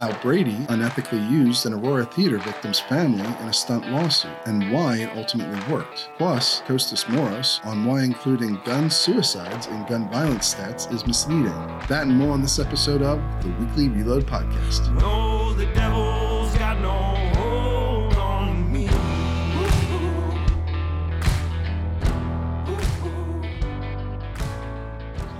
[0.00, 4.98] how Brady unethically used an Aurora Theater victim's family in a stunt lawsuit, and why
[4.98, 6.10] it ultimately worked.
[6.18, 11.46] Plus, Kostas Moros on why including gun suicides in gun violence stats is misleading.
[11.88, 14.84] That and more on this episode of the Weekly Reload Podcast.
[15.56, 17.25] The devil's got no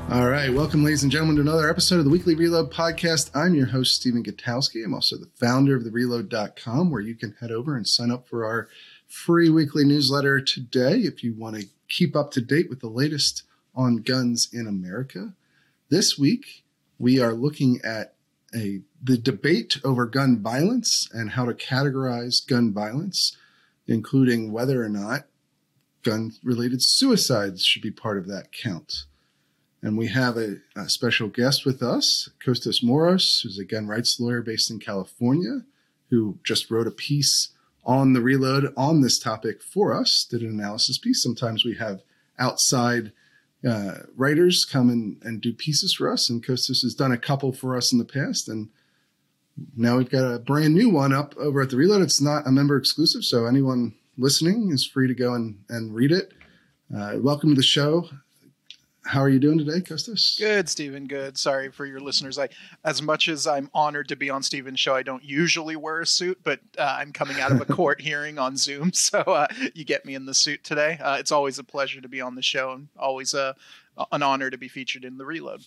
[0.08, 3.28] All right, welcome, ladies and gentlemen, to another episode of the Weekly Reload Podcast.
[3.34, 4.84] I'm your host, Stephen Gutowski.
[4.84, 8.44] I'm also the founder of thereload.com, where you can head over and sign up for
[8.44, 8.68] our
[9.08, 13.42] free weekly newsletter today if you want to keep up to date with the latest
[13.74, 15.34] on guns in America.
[15.90, 16.62] This week,
[17.00, 18.14] we are looking at
[18.54, 23.36] a the debate over gun violence and how to categorize gun violence,
[23.88, 25.26] including whether or not
[26.04, 29.06] gun related suicides should be part of that count.
[29.86, 34.18] And we have a, a, special guest with us, Kostas Moros, who's a gun rights
[34.18, 35.60] lawyer based in California,
[36.10, 37.50] who just wrote a piece
[37.84, 41.22] on the reload on this topic for us, did an analysis piece.
[41.22, 42.02] Sometimes we have
[42.36, 43.12] outside
[43.64, 47.52] uh, writers come and, and do pieces for us, and Kostas has done a couple
[47.52, 48.48] for us in the past.
[48.48, 48.70] And
[49.76, 52.02] now we've got a brand new one up over at the reload.
[52.02, 56.10] It's not a member exclusive, so anyone listening is free to go and, and read
[56.10, 56.32] it.
[56.92, 58.08] Uh, welcome to the show,
[59.06, 60.38] how are you doing today, Kostas?
[60.38, 61.06] Good, Stephen.
[61.06, 61.38] Good.
[61.38, 62.38] Sorry for your listeners.
[62.38, 62.48] I,
[62.84, 66.06] as much as I'm honored to be on Stephen's show, I don't usually wear a
[66.06, 69.84] suit, but uh, I'm coming out of a court hearing on Zoom, so uh, you
[69.84, 70.98] get me in the suit today.
[71.00, 73.54] Uh, it's always a pleasure to be on the show, and always a
[74.12, 75.64] an honor to be featured in the Reload.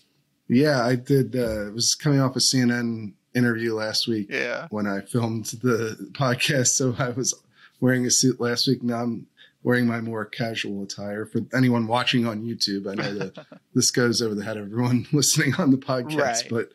[0.48, 1.36] Yeah, I did.
[1.36, 4.28] Uh, was coming off a CNN interview last week.
[4.30, 4.68] Yeah.
[4.70, 7.34] When I filmed the podcast, so I was
[7.80, 8.84] wearing a suit last week.
[8.84, 9.28] Now I'm
[9.64, 11.26] wearing my more casual attire.
[11.26, 15.08] For anyone watching on YouTube, I know that this goes over the head of everyone
[15.14, 16.48] listening on the podcast, right.
[16.50, 16.70] but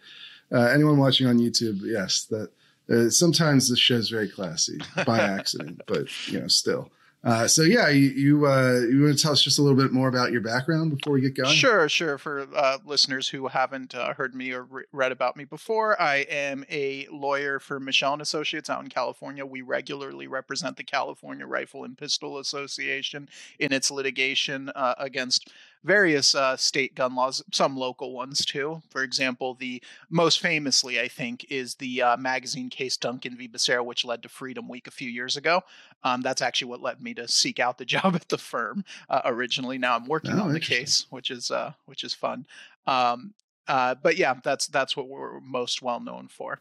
[0.52, 2.50] uh, anyone watching on YouTube, yes, that
[2.90, 6.90] uh, sometimes the show's very classy by accident, but you know, still.
[7.24, 9.92] Uh, so yeah, you you, uh, you want to tell us just a little bit
[9.92, 11.54] more about your background before we get going?
[11.54, 12.18] Sure, sure.
[12.18, 16.16] For uh, listeners who haven't uh, heard me or re- read about me before, I
[16.28, 19.46] am a lawyer for Michel and Associates out in California.
[19.46, 25.50] We regularly represent the California Rifle and Pistol Association in its litigation uh, against
[25.84, 28.82] various uh, state gun laws, some local ones too.
[28.90, 33.48] For example, the most famously, I think, is the uh, magazine case Duncan v.
[33.48, 35.62] Becerra, which led to Freedom Week a few years ago.
[36.02, 39.22] Um, that's actually what led me to seek out the job at the firm uh,
[39.26, 39.78] originally.
[39.78, 42.46] Now I'm working oh, on the case, which is uh, which is fun.
[42.86, 43.34] Um,
[43.68, 46.60] uh, but yeah, that's that's what we're most well known for.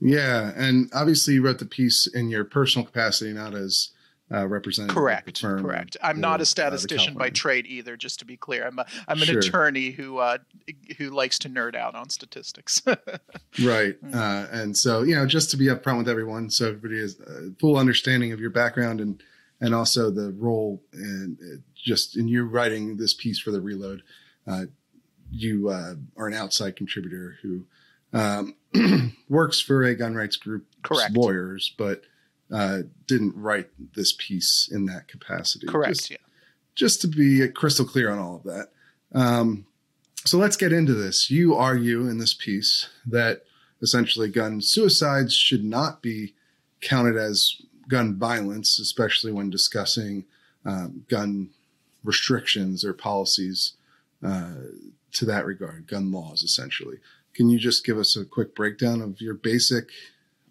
[0.00, 3.90] Yeah, and obviously you wrote the piece in your personal capacity, not as
[4.32, 4.94] uh, representative.
[4.94, 5.42] Correct.
[5.42, 5.96] Correct.
[6.02, 7.96] I'm not a statistician uh, by trade either.
[7.96, 9.38] Just to be clear, I'm a, I'm an sure.
[9.38, 10.38] attorney who uh,
[10.98, 12.80] who likes to nerd out on statistics.
[13.64, 13.96] right.
[14.12, 17.50] Uh, and so you know, just to be upfront with everyone, so everybody has a
[17.60, 19.22] full understanding of your background and
[19.60, 24.02] and also the role and uh, just in you writing this piece for the Reload.
[24.46, 24.64] Uh,
[25.30, 27.66] you are an outside contributor who
[28.12, 28.54] um,
[29.28, 31.12] works for a gun rights group, Correct.
[31.12, 32.02] lawyers, but
[32.52, 35.66] uh, didn't write this piece in that capacity.
[35.66, 35.96] Correct.
[35.96, 36.16] Just, yeah.
[36.74, 38.68] Just to be crystal clear on all of that.
[39.14, 39.66] Um,
[40.24, 41.30] so let's get into this.
[41.30, 43.42] You argue in this piece that
[43.82, 46.34] essentially gun suicides should not be
[46.80, 47.56] counted as
[47.88, 50.24] gun violence, especially when discussing
[50.64, 51.50] um, gun
[52.02, 53.74] restrictions or policies
[54.24, 54.54] uh,
[55.12, 56.96] to that regard, gun laws, essentially.
[57.34, 59.90] Can you just give us a quick breakdown of your basic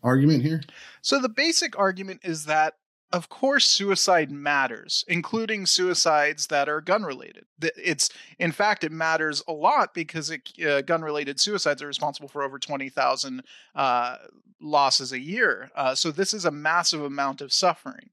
[0.04, 0.62] argument here?
[1.02, 2.76] So the basic argument is that
[3.12, 8.10] of course suicide matters including suicides that are gun related it's
[8.40, 12.58] in fact it matters a lot because uh, gun related suicides are responsible for over
[12.58, 13.44] 20,000
[13.76, 14.18] uh,
[14.60, 18.10] losses a year uh, so this is a massive amount of suffering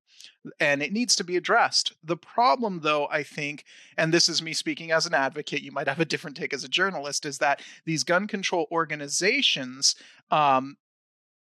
[0.59, 1.93] and it needs to be addressed.
[2.03, 3.65] The problem, though, I think,
[3.97, 6.65] and this is me speaking as an advocate, you might have a different take as
[6.65, 9.95] a journalist, is that these gun control organizations
[10.31, 10.77] um,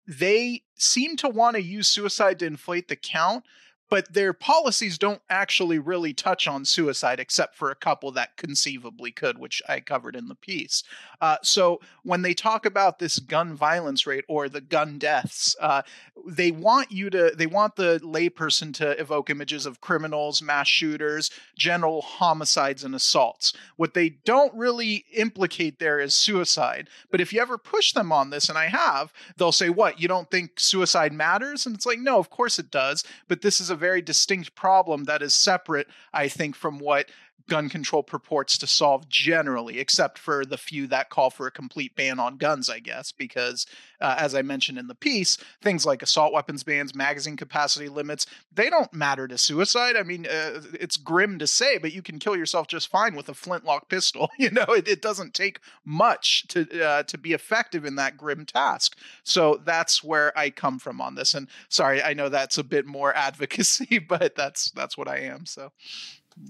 [0.07, 3.45] they seem to want to use suicide to inflate the count,
[3.93, 9.13] but their policies don't actually really touch on suicide except for a couple that conceivably
[9.13, 10.83] could, which I covered in the piece.
[11.21, 15.83] Uh, so when they talk about this gun violence rate or the gun deaths, uh,
[16.27, 21.31] they want you to, they want the layperson to evoke images of criminals, mass shooters,
[21.55, 23.53] general homicides, and assaults.
[23.77, 26.89] What they don't really implicate there is suicide.
[27.11, 30.09] But if you ever push them on this, and I have, they'll say, What, you
[30.09, 31.67] don't think suicide matters?
[31.67, 33.05] And it's like, No, of course it does.
[33.29, 37.11] But this is a very distinct problem that is separate, I think, from what
[37.49, 41.95] gun control purports to solve generally, except for the few that call for a complete
[41.97, 43.67] ban on guns, I guess, because
[44.01, 48.27] uh, as I mentioned in the piece, things like assault weapons bans, magazine capacity limits,
[48.53, 49.97] they don't matter to suicide.
[49.97, 53.29] I mean, uh, it's grim to say, but you can kill yourself just fine with
[53.29, 54.29] a flintlock pistol.
[54.43, 58.45] You know, it, it doesn't take much to uh, to be effective in that grim
[58.45, 58.99] task.
[59.23, 61.35] So that's where I come from on this.
[61.35, 65.47] And sorry, I know that's a bit more advocacy, but that's that's what I am.
[65.47, 65.71] So.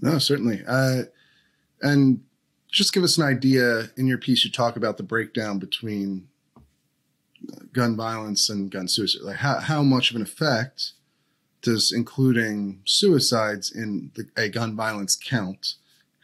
[0.01, 0.63] No, certainly.
[0.67, 1.05] Uh,
[1.81, 2.23] and
[2.71, 4.45] just give us an idea in your piece.
[4.45, 6.29] You talk about the breakdown between
[7.73, 9.23] gun violence and gun suicide.
[9.23, 10.93] Like how how much of an effect
[11.61, 15.75] does including suicides in the, a gun violence count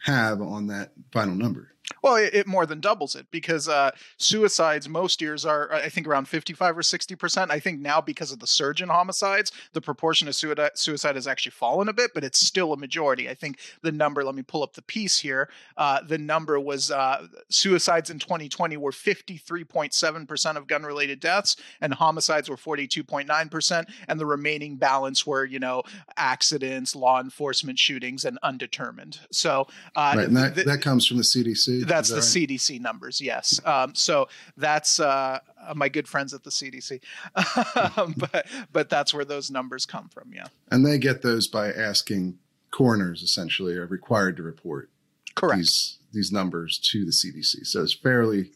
[0.05, 1.73] have on that final number?
[2.01, 6.07] Well, it, it, more than doubles it because uh, suicides most years are, I think,
[6.07, 7.51] around 55 or 60%.
[7.51, 11.27] I think now, because of the surge in homicides, the proportion of suicide, suicide has
[11.27, 13.29] actually fallen a bit, but it's still a majority.
[13.29, 15.49] I think the number, let me pull up the piece here.
[15.77, 21.93] Uh, the number was uh, suicides in 2020 were 53.7% of gun related deaths, and
[21.93, 23.85] homicides were 42.9%.
[24.07, 25.83] And the remaining balance were, you know,
[26.17, 29.19] accidents, law enforcement shootings, and undetermined.
[29.31, 31.78] So, uh, right, and that, th- that comes from the CDC.
[31.87, 32.17] That's the?
[32.17, 33.59] CDC numbers, yes.
[33.65, 34.27] Um, so
[34.57, 35.39] that's uh,
[35.75, 37.01] my good friends at the CDC,
[37.97, 40.47] um, but but that's where those numbers come from, yeah.
[40.71, 42.37] And they get those by asking
[42.71, 44.89] coroners, essentially, are required to report
[45.35, 47.65] correct these these numbers to the CDC.
[47.67, 48.51] So it's fairly,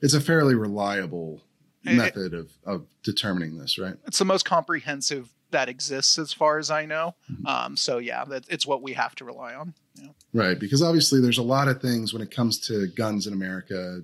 [0.00, 1.42] it's a fairly reliable
[1.84, 3.94] method of of determining this, right?
[4.06, 7.14] It's the most comprehensive that exists as far as I know.
[7.30, 7.46] Mm-hmm.
[7.46, 9.74] Um, so yeah, that, it's what we have to rely on.
[9.94, 10.08] Yeah.
[10.32, 14.00] Right, because obviously there's a lot of things when it comes to guns in America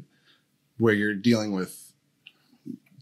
[0.79, 1.93] where you're dealing with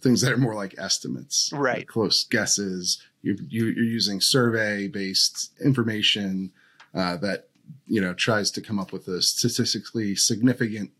[0.00, 1.78] things that are more like estimates, right?
[1.78, 3.02] Like close guesses.
[3.22, 6.52] You're, you're using survey-based information
[6.94, 7.48] uh, that
[7.86, 10.92] you know tries to come up with a statistically significant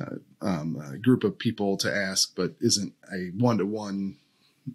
[0.00, 4.16] uh, um, uh, group of people to ask, but isn't a one-to-one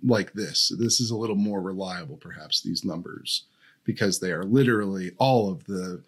[0.02, 0.72] like this.
[0.78, 3.44] This is a little more reliable, perhaps, these numbers,
[3.84, 6.02] because they are literally all of the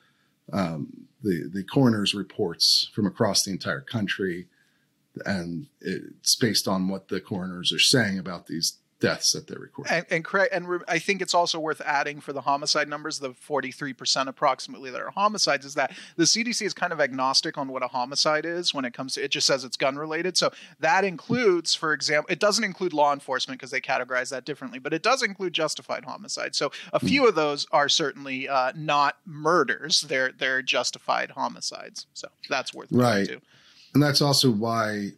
[0.54, 4.48] um, the the coroner's reports from across the entire country,
[5.26, 9.94] and it's based on what the coroners are saying about these deaths that they're recording.
[9.94, 13.20] And, and correct, and re- I think it's also worth adding for the homicide numbers,
[13.20, 17.68] the 43% approximately that are homicides, is that the CDC is kind of agnostic on
[17.68, 19.32] what a homicide is when it comes to it.
[19.32, 23.60] Just says it's gun related, so that includes, for example, it doesn't include law enforcement
[23.60, 26.56] because they categorize that differently, but it does include justified homicide.
[26.56, 27.30] So a few mm.
[27.30, 32.08] of those are certainly uh, not murders; they're they're justified homicides.
[32.14, 33.28] So that's worth right.
[33.28, 33.42] Too.
[33.94, 35.12] And that's also why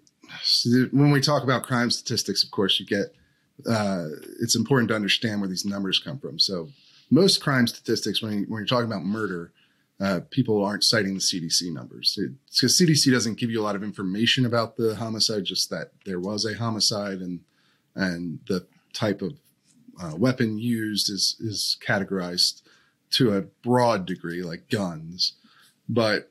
[0.91, 3.15] when we talk about crime statistics, of course, you get
[3.65, 4.05] uh,
[4.39, 6.39] it's important to understand where these numbers come from.
[6.39, 6.69] So
[7.09, 9.51] most crime statistics, when, you, when you're talking about murder,
[9.99, 13.75] uh, people aren't citing the CDC numbers It's because CDC doesn't give you a lot
[13.75, 17.39] of information about the homicide, just that there was a homicide and
[17.95, 19.39] and the type of
[19.99, 22.61] uh, weapon used is is categorized
[23.09, 25.33] to a broad degree, like guns.
[25.89, 26.29] But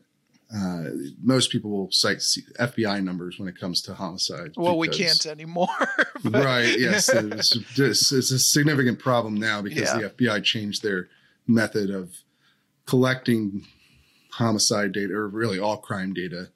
[0.55, 0.85] uh,
[1.23, 4.57] most people will cite FBI numbers when it comes to homicides.
[4.57, 5.69] Well, because, we can't anymore.
[6.25, 6.67] right.
[6.79, 7.09] Yes.
[7.09, 9.99] It's, it's, it's, a significant problem now because yeah.
[9.99, 11.09] the FBI changed their
[11.49, 12.17] method of
[12.87, 13.67] collecting
[14.31, 16.49] homicide data or really all crime data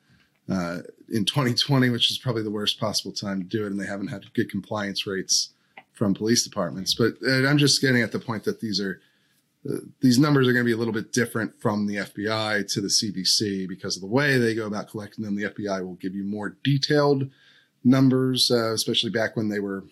[0.48, 0.78] uh,
[1.10, 3.72] in 2020, which is probably the worst possible time to do it.
[3.72, 5.50] And they haven't had good compliance rates
[5.92, 6.94] from police departments.
[6.94, 9.00] But uh, I'm just getting at the point that these are
[10.00, 12.88] these numbers are going to be a little bit different from the FBI to the
[12.88, 15.36] CDC because of the way they go about collecting them.
[15.36, 17.28] The FBI will give you more detailed
[17.84, 19.84] numbers, uh, especially back when they were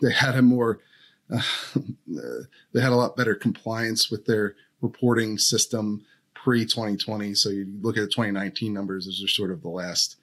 [0.00, 0.78] they had a more
[1.32, 1.42] uh,
[2.72, 7.34] they had a lot better compliance with their reporting system pre 2020.
[7.34, 10.16] So you look at the 2019 numbers; those are sort of the last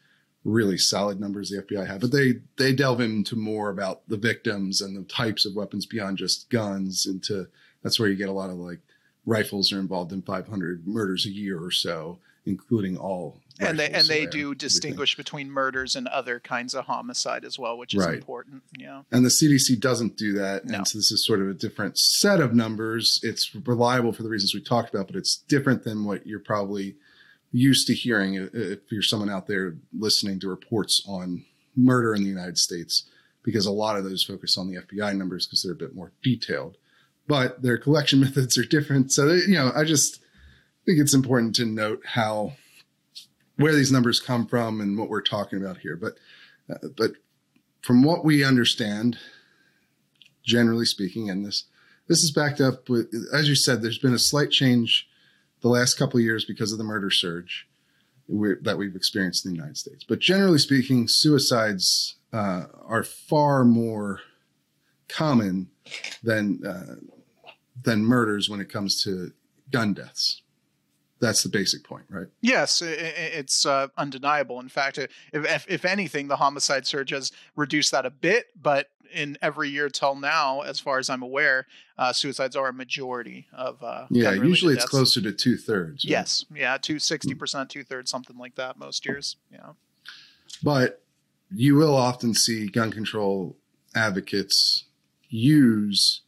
[0.45, 1.99] really solid numbers the FBI have.
[1.99, 6.17] But they they delve into more about the victims and the types of weapons beyond
[6.17, 7.47] just guns into
[7.87, 8.79] that's where you get a lot of like
[9.25, 13.39] rifles are involved in 500 murders a year or so, including all.
[13.61, 15.23] And they and they do distinguish everything.
[15.23, 18.15] between murders and other kinds of homicide as well, which is right.
[18.15, 18.63] important.
[18.77, 19.03] Yeah.
[19.09, 20.79] And the CDC doesn't do that, no.
[20.79, 23.21] and so this is sort of a different set of numbers.
[23.23, 26.97] It's reliable for the reasons we talked about, but it's different than what you're probably
[27.53, 32.29] used to hearing if you're someone out there listening to reports on murder in the
[32.29, 33.05] United States,
[33.43, 36.11] because a lot of those focus on the FBI numbers because they're a bit more
[36.21, 36.77] detailed
[37.27, 39.11] but their collection methods are different.
[39.11, 40.21] So, they, you know, I just
[40.85, 42.53] think it's important to note how
[43.57, 45.95] where these numbers come from and what we're talking about here.
[45.95, 46.13] But,
[46.69, 47.13] uh, but
[47.81, 49.17] from what we understand,
[50.43, 51.65] generally speaking, and this
[52.07, 55.09] this is backed up with, as you said, there's been a slight change
[55.61, 57.67] the last couple of years because of the murder surge
[58.29, 60.05] that we've experienced in the United States.
[60.07, 64.21] But generally speaking, suicides uh, are far more
[65.07, 65.69] common
[66.23, 66.95] than uh,
[67.83, 69.31] than murders when it comes to
[69.71, 70.41] gun deaths.
[71.19, 72.27] That's the basic point, right?
[72.41, 74.59] Yes, it's uh, undeniable.
[74.59, 78.47] In fact, if, if if anything, the homicide surge has reduced that a bit.
[78.61, 81.65] But in every year till now, as far as I'm aware,
[81.97, 83.81] uh, suicides are a majority of.
[83.81, 84.91] Uh, Yeah, usually it's deaths.
[84.91, 86.05] closer to two thirds.
[86.05, 88.77] Yes, yeah, two sixty percent, two thirds, something like that.
[88.77, 89.71] Most years, yeah.
[90.61, 91.01] But
[91.49, 93.57] you will often see gun control
[93.95, 94.83] advocates
[95.29, 96.21] use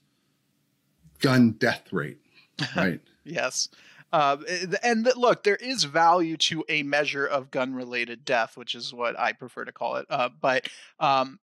[1.19, 2.19] gun death rate,
[2.75, 3.01] right?
[3.23, 3.69] Yes.
[4.11, 4.37] Uh,
[4.81, 9.19] and th- look, there is value to a measure of gun-related death, which is what
[9.19, 10.07] I prefer to call it.
[10.09, 10.67] Uh, but
[10.99, 11.39] um,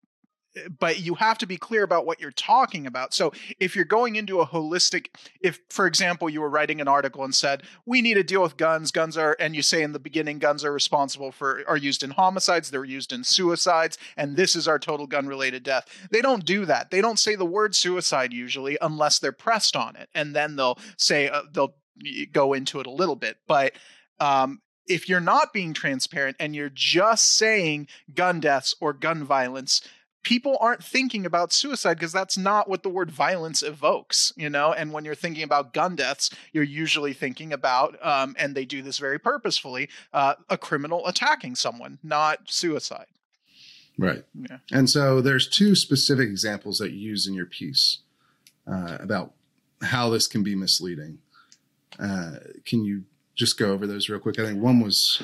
[0.80, 3.14] but you have to be clear about what you're talking about.
[3.14, 5.08] So if you're going into a holistic,
[5.42, 8.58] if for example you were writing an article and said we need to deal with
[8.58, 12.04] guns, guns are, and you say in the beginning guns are responsible for are used
[12.04, 15.88] in homicides, they're used in suicides, and this is our total gun-related death.
[16.12, 16.92] They don't do that.
[16.92, 20.78] They don't say the word suicide usually unless they're pressed on it, and then they'll
[20.98, 21.76] say uh, they'll
[22.32, 23.74] go into it a little bit, but.
[24.20, 29.82] Um, if you're not being transparent and you're just saying gun deaths or gun violence,
[30.24, 34.74] people aren't thinking about suicide because that's not what the word violence evokes, you know.
[34.74, 38.82] And when you're thinking about gun deaths, you're usually thinking about, um, and they do
[38.82, 43.08] this very purposefully, uh, a criminal attacking someone, not suicide.
[43.98, 44.24] Right.
[44.34, 44.58] Yeah.
[44.72, 48.00] And so there's two specific examples that you use in your piece
[48.66, 49.34] uh, about
[49.82, 51.20] how this can be misleading.
[52.00, 53.04] Uh, can you
[53.36, 54.40] just go over those real quick?
[54.40, 55.22] I think one was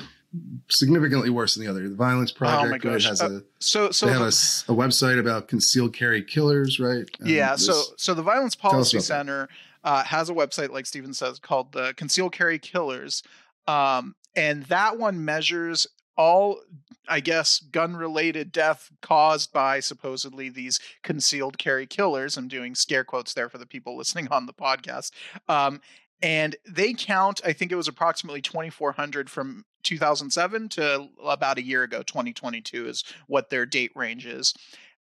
[0.68, 1.88] significantly worse than the other.
[1.88, 3.04] The Violence Project Oh my gosh.
[3.04, 7.08] has Uh, a So, so they have a, a website about concealed carry killers, right?
[7.20, 9.48] Um, yeah this- so so the violence policy center
[9.82, 13.22] uh, has a website like steven says called the concealed carry killers
[13.66, 15.86] um, and that one measures
[16.18, 16.60] all
[17.08, 23.04] i guess gun related death caused by supposedly these concealed carry killers i'm doing scare
[23.04, 25.12] quotes there for the people listening on the podcast
[25.48, 25.80] um,
[26.22, 31.82] and they count i think it was approximately 2400 from 2007 to about a year
[31.82, 34.54] ago 2022 is what their date range is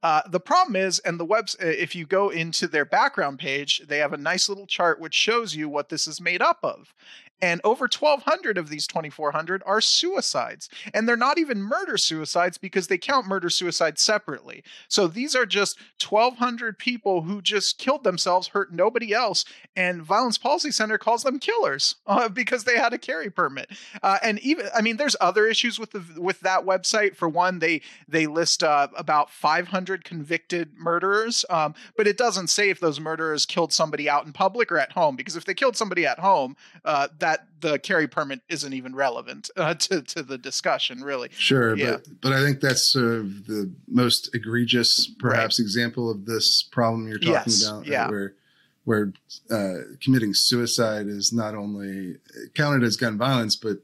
[0.02, 3.98] uh, the problem is, and the webs, if you go into their background page, they
[3.98, 6.94] have a nice little chart which shows you what this is made up of.
[7.42, 10.68] And over 1,200 of these 2,400 are suicides.
[10.92, 14.62] And they're not even murder suicides because they count murder suicides separately.
[14.88, 19.44] So these are just 1,200 people who just killed themselves, hurt nobody else.
[19.76, 23.70] And Violence Policy Center calls them killers uh, because they had a carry permit.
[24.02, 27.16] Uh, and even, I mean, there's other issues with the with that website.
[27.16, 32.70] For one, they they list uh, about 500 convicted murderers, um, but it doesn't say
[32.70, 35.16] if those murderers killed somebody out in public or at home.
[35.16, 39.50] Because if they killed somebody at home, uh, that the carry permit isn't even relevant
[39.56, 41.28] uh, to to the discussion, really.
[41.32, 41.92] Sure, Yeah.
[41.92, 47.08] but but I think that's sort of the most egregious, perhaps, example of this problem
[47.08, 47.86] you're talking Yes, about.
[47.86, 48.08] yeah.
[48.08, 48.34] Where
[48.84, 49.12] where
[49.50, 52.16] uh, committing suicide is not only
[52.54, 53.78] counted as gun violence, but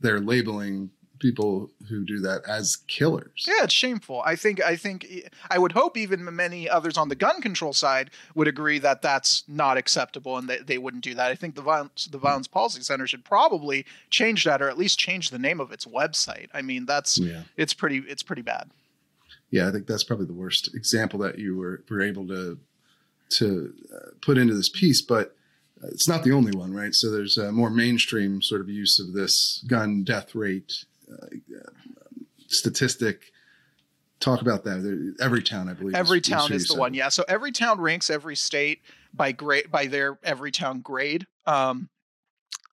[0.00, 0.90] they're labeling
[1.28, 3.44] people who do that as killers.
[3.48, 4.20] Yeah, it's shameful.
[4.26, 5.06] I think I think
[5.50, 9.42] I would hope even many others on the gun control side would agree that that's
[9.48, 11.30] not acceptable and that they wouldn't do that.
[11.30, 14.98] I think the violence the Violence Policy Center should probably change that or at least
[14.98, 16.48] change the name of its website.
[16.52, 17.44] I mean, that's Yeah.
[17.56, 18.70] it's pretty it's pretty bad.
[19.50, 22.58] yeah, I think that's probably the worst example that you were, were able to
[23.38, 25.34] to uh, put into this piece, but
[25.82, 26.94] uh, it's not the only one, right?
[26.94, 31.26] So there's a more mainstream sort of use of this gun death rate uh,
[32.46, 33.32] statistic.
[34.20, 35.16] Talk about that.
[35.20, 35.94] Everytown, I believe.
[35.94, 36.94] Every is- town is, the one.
[36.94, 37.08] Yeah.
[37.08, 38.82] So Everytown ranks every state
[39.12, 41.26] by grade by their Everytown grade.
[41.46, 41.88] Um,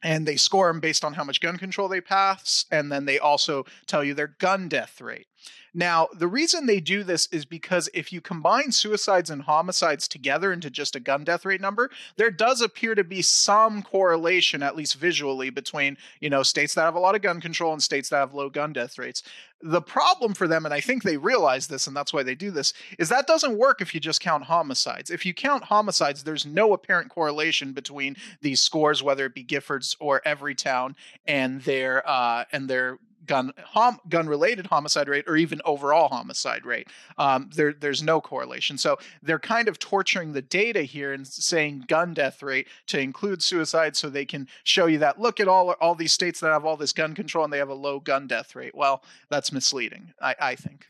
[0.04, 3.20] and they score them based on how much gun control they pass, and then they
[3.20, 5.28] also tell you their gun death rate.
[5.74, 10.52] Now, the reason they do this is because if you combine suicides and homicides together
[10.52, 14.76] into just a gun death rate number, there does appear to be some correlation, at
[14.76, 18.10] least visually, between you know states that have a lot of gun control and states
[18.10, 19.24] that have low gun death rates.
[19.62, 22.52] The problem for them, and I think they realize this, and that's why they do
[22.52, 25.12] this, is that doesn't work if you just count homicides.
[25.12, 29.96] If you count homicides, there's no apparent correlation between these scores, whether it be Giffords
[30.00, 30.96] or Everytown,
[31.28, 36.66] and their uh, and their gun hom- gun related homicide rate or even overall homicide
[36.66, 36.88] rate.
[37.18, 38.78] Um, there there's no correlation.
[38.78, 43.42] So they're kind of torturing the data here and saying gun death rate to include
[43.42, 46.66] suicide, so they can show you that look at all all these states that have
[46.66, 48.76] all this gun control and they have a low gun death rate.
[48.76, 50.14] Well, that's misleading.
[50.22, 50.88] I, I think.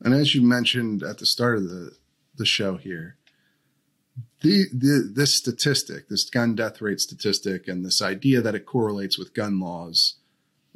[0.00, 1.92] And as you mentioned at the start of the
[2.34, 3.16] the show here,
[4.40, 9.18] the, the this statistic, this gun death rate statistic, and this idea that it correlates
[9.18, 10.16] with gun laws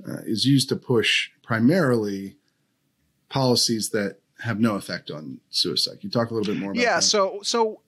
[0.07, 2.37] uh, is used to push primarily
[3.29, 6.01] policies that have no effect on suicide.
[6.01, 7.03] Can you talk a little bit more about yeah that?
[7.03, 7.81] so so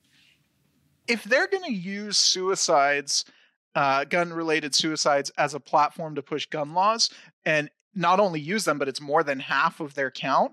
[1.07, 3.25] if they're going to use suicides
[3.75, 7.11] uh, gun related suicides as a platform to push gun laws
[7.45, 10.53] and not only use them but it's more than half of their count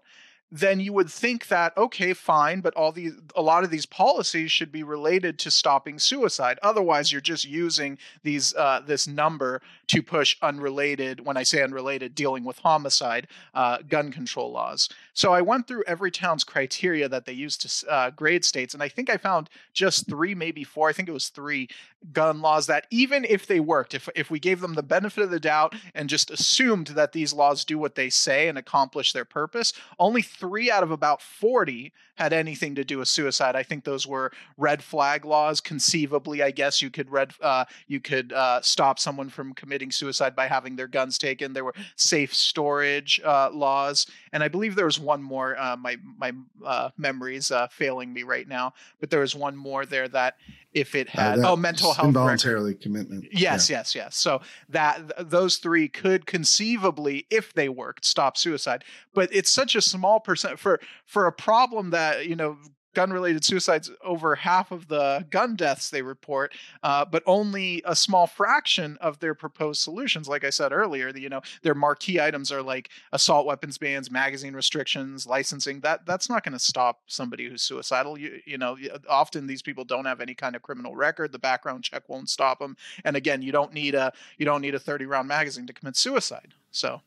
[0.52, 4.52] then you would think that okay fine but all these a lot of these policies
[4.52, 6.60] should be related to stopping suicide.
[6.62, 12.16] Otherwise you're just using these uh, this number to push unrelated when i say unrelated
[12.16, 17.34] dealing with homicide uh, gun control laws so i went through Everytown's criteria that they
[17.34, 20.94] use to uh, grade states and i think i found just three maybe four i
[20.94, 21.68] think it was three
[22.14, 25.32] gun laws that even if they worked if, if we gave them the benefit of
[25.32, 29.26] the doubt and just assumed that these laws do what they say and accomplish their
[29.26, 33.56] purpose only three out of about 40 had anything to do with suicide.
[33.56, 35.62] I think those were red flag laws.
[35.62, 40.36] Conceivably i guess you could red uh, you could uh, stop someone from committing suicide
[40.36, 41.54] by having their guns taken.
[41.54, 44.08] There were safe storage uh, laws.
[44.34, 46.32] And i believe there was one more uh, my my
[46.66, 50.38] uh, memories uh, failing me right now but there was one more there that
[50.76, 52.08] if it Uh, had that oh mental health record.
[52.10, 53.26] involuntarily commitment.
[53.32, 54.16] Yes, yes, yes.
[54.16, 58.84] So that th- those three could conceivably, if they worked, stop suicide.
[59.16, 62.58] But it's such a small percent for for a problem that you know
[62.96, 67.96] gun related suicides over half of the gun deaths they report uh, but only a
[67.96, 70.28] small fraction of their proposed solutions.
[70.28, 74.10] Like i said earlier the, you know their marquee items are like assault weapons bans
[74.10, 75.82] magazine restrictions licensing.
[75.82, 78.18] That that's not going to stop somebody who's suicidal.
[78.18, 78.78] You, you know
[79.10, 81.32] often these people don't have any kind of criminal record.
[81.32, 84.76] The background check won't stop them and again you don't need a you don't need
[84.76, 86.54] a 30 round magazine to commit suicide.
[86.72, 87.02] So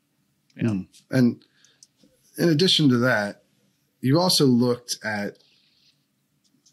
[0.56, 0.64] Yeah.
[0.64, 0.86] Mm.
[1.10, 1.44] And
[2.36, 3.42] in addition to that,
[4.00, 5.38] you also looked at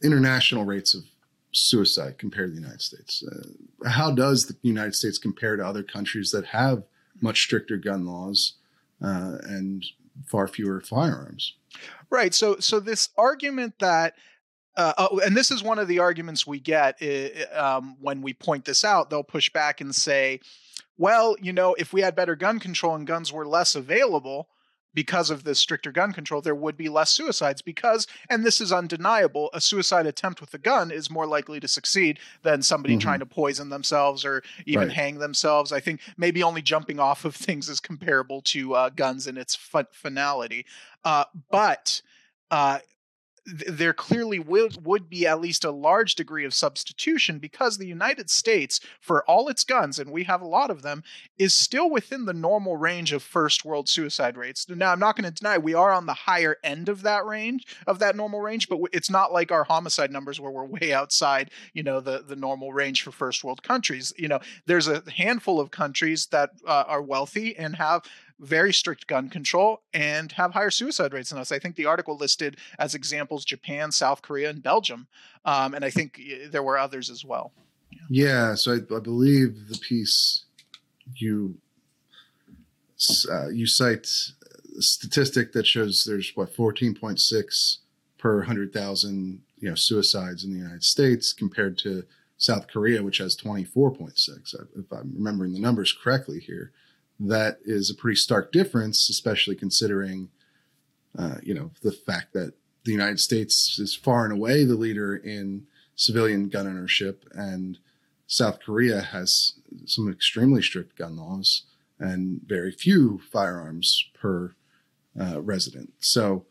[0.04, 1.04] international rates of
[1.52, 3.24] suicide compared to the United States.
[3.24, 6.84] Uh, how does the United States compare to other countries that have
[7.22, 8.54] much stricter gun laws
[9.02, 9.86] uh, and
[10.26, 11.54] far fewer firearms?
[12.10, 12.34] Right.
[12.34, 14.16] So so this argument that
[14.78, 17.02] uh, oh, and this is one of the arguments we get
[17.54, 19.10] um, when we point this out.
[19.10, 20.42] They'll push back and say,
[20.98, 24.50] "Well, you know, if we had better gun control and guns were less available
[24.96, 27.62] because of this stricter gun control, there would be less suicides.
[27.62, 31.68] Because, and this is undeniable, a suicide attempt with a gun is more likely to
[31.68, 33.02] succeed than somebody Mhm.
[33.02, 34.96] trying to poison themselves or even Right.
[34.98, 35.72] hang themselves.
[35.72, 39.54] I think maybe only jumping off of things is comparable to uh, guns in its
[39.56, 40.66] fin- finality.
[41.04, 42.02] Uh, but
[42.50, 42.80] uh,
[43.46, 48.30] there clearly would, would be at least a large degree of substitution because the United
[48.30, 51.04] States, for all its guns, and we have a lot of them,
[51.38, 54.68] is still within the normal range of first world suicide rates.
[54.68, 57.66] Now, I'm not going to deny we are on the higher end of that range,
[57.86, 61.52] of that normal range, but it's not like our homicide numbers where we're way outside,
[61.74, 64.12] you know, the, the normal range for first world countries.
[64.18, 68.04] You know, there's a handful of countries that uh, are wealthy and have
[68.40, 71.52] very strict gun control and have higher suicide rates than us.
[71.52, 75.08] I think the article listed as examples Japan, South Korea, and Belgium.
[75.46, 76.20] Um, and I think
[76.50, 77.54] there were others as well.
[78.10, 80.44] Yeah, so I, I believe the piece
[81.16, 81.56] you
[83.32, 84.08] uh, you cite
[84.78, 87.78] a statistic that shows there's what 14.6
[88.18, 92.04] per 100,000 you know suicides in the United States compared to
[92.38, 94.54] South Korea, which has 24.6.
[94.78, 96.72] If I'm remembering the numbers correctly here,
[97.20, 100.30] that is a pretty stark difference, especially considering
[101.18, 105.16] uh, you know the fact that the United States is far and away the leader
[105.16, 107.80] in civilian gun ownership and
[108.28, 109.54] South Korea has
[109.86, 111.64] some extremely strict gun laws
[112.00, 114.56] and very few firearms per
[115.20, 115.94] uh, resident.
[116.00, 116.46] So,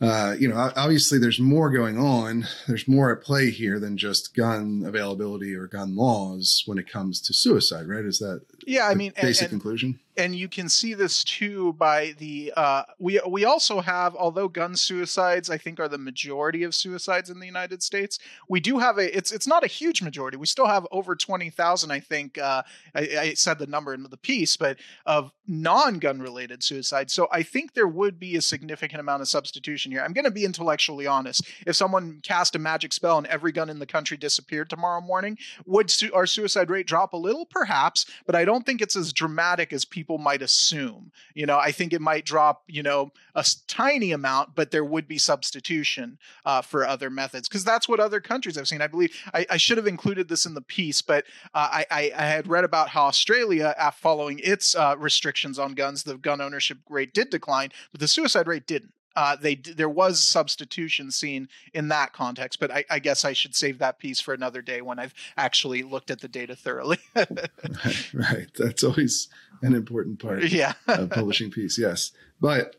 [0.00, 2.46] uh, you know, obviously there's more going on.
[2.68, 7.20] There's more at play here than just gun availability or gun laws when it comes
[7.22, 8.04] to suicide, right?
[8.04, 10.00] Is that Yeah, I mean, and, basic and, conclusion?
[10.16, 14.76] and you can see this too by the uh, we we also have although gun
[14.76, 18.18] suicides I think are the majority of suicides in the United States.
[18.48, 20.36] We do have a it's it's not a huge majority.
[20.36, 21.90] We still have over twenty thousand.
[21.90, 22.62] I think uh,
[22.94, 27.12] I, I said the number in the piece, but of non-gun related suicides.
[27.12, 30.02] So I think there would be a significant amount of substitution here.
[30.02, 31.46] I'm going to be intellectually honest.
[31.66, 35.38] If someone cast a magic spell and every gun in the country disappeared tomorrow morning,
[35.66, 37.46] would su- our suicide rate drop a little?
[37.46, 41.12] Perhaps, but I don't think it's as dramatic as people might assume.
[41.34, 45.08] You know, I think it might drop, you know, a tiny amount, but there would
[45.08, 48.82] be substitution uh, for other methods because that's what other countries I've seen.
[48.82, 52.12] I believe I, I should have included this in the piece, but uh, I, I,
[52.16, 56.78] I had read about how Australia, following its uh, restrictions on guns, the gun ownership
[56.88, 58.92] rate did decline, but the suicide rate didn't.
[59.16, 63.54] Uh, they there was substitution seen in that context, but I, I guess I should
[63.56, 66.98] save that piece for another day when I've actually looked at the data thoroughly.
[67.16, 68.48] right, right.
[68.56, 69.28] That's always
[69.62, 70.74] an important part yeah.
[70.86, 71.78] of publishing piece.
[71.78, 72.76] Yes, but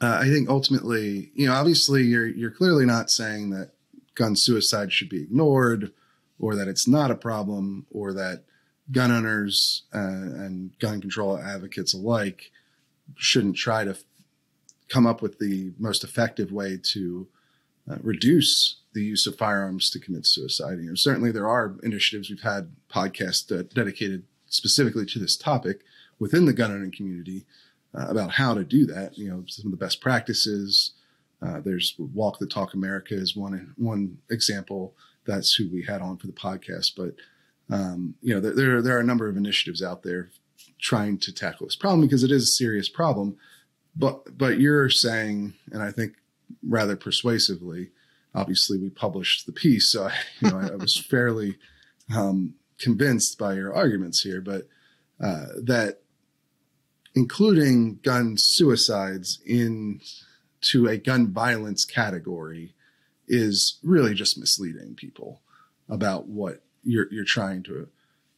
[0.00, 3.72] uh, I think ultimately, you know, obviously, you're you're clearly not saying that
[4.14, 5.92] gun suicide should be ignored,
[6.38, 8.44] or that it's not a problem, or that
[8.92, 12.52] gun owners uh, and gun control advocates alike
[13.16, 13.96] shouldn't try to
[14.88, 17.26] come up with the most effective way to
[17.90, 20.78] uh, reduce the use of firearms to commit suicide.
[20.78, 22.30] You know, certainly there are initiatives.
[22.30, 25.82] We've had podcasts dedicated specifically to this topic
[26.18, 27.44] within the gun owning community
[27.94, 29.18] uh, about how to do that.
[29.18, 30.92] You know, some of the best practices.
[31.42, 34.94] Uh, there's Walk the Talk America is one one example.
[35.26, 36.92] That's who we had on for the podcast.
[36.96, 37.14] But
[37.74, 40.30] um, you know, there there are a number of initiatives out there
[40.80, 43.36] trying to tackle this problem because it is a serious problem.
[43.96, 46.14] But but you're saying, and I think
[46.62, 47.90] rather persuasively,
[48.34, 51.56] obviously we published the piece, so I, you know I, I was fairly
[52.14, 54.68] um, convinced by your arguments here, but
[55.22, 56.00] uh, that
[57.14, 60.00] including gun suicides in
[60.60, 62.74] to a gun violence category
[63.26, 65.40] is really just misleading people
[65.88, 67.88] about what you're you're trying to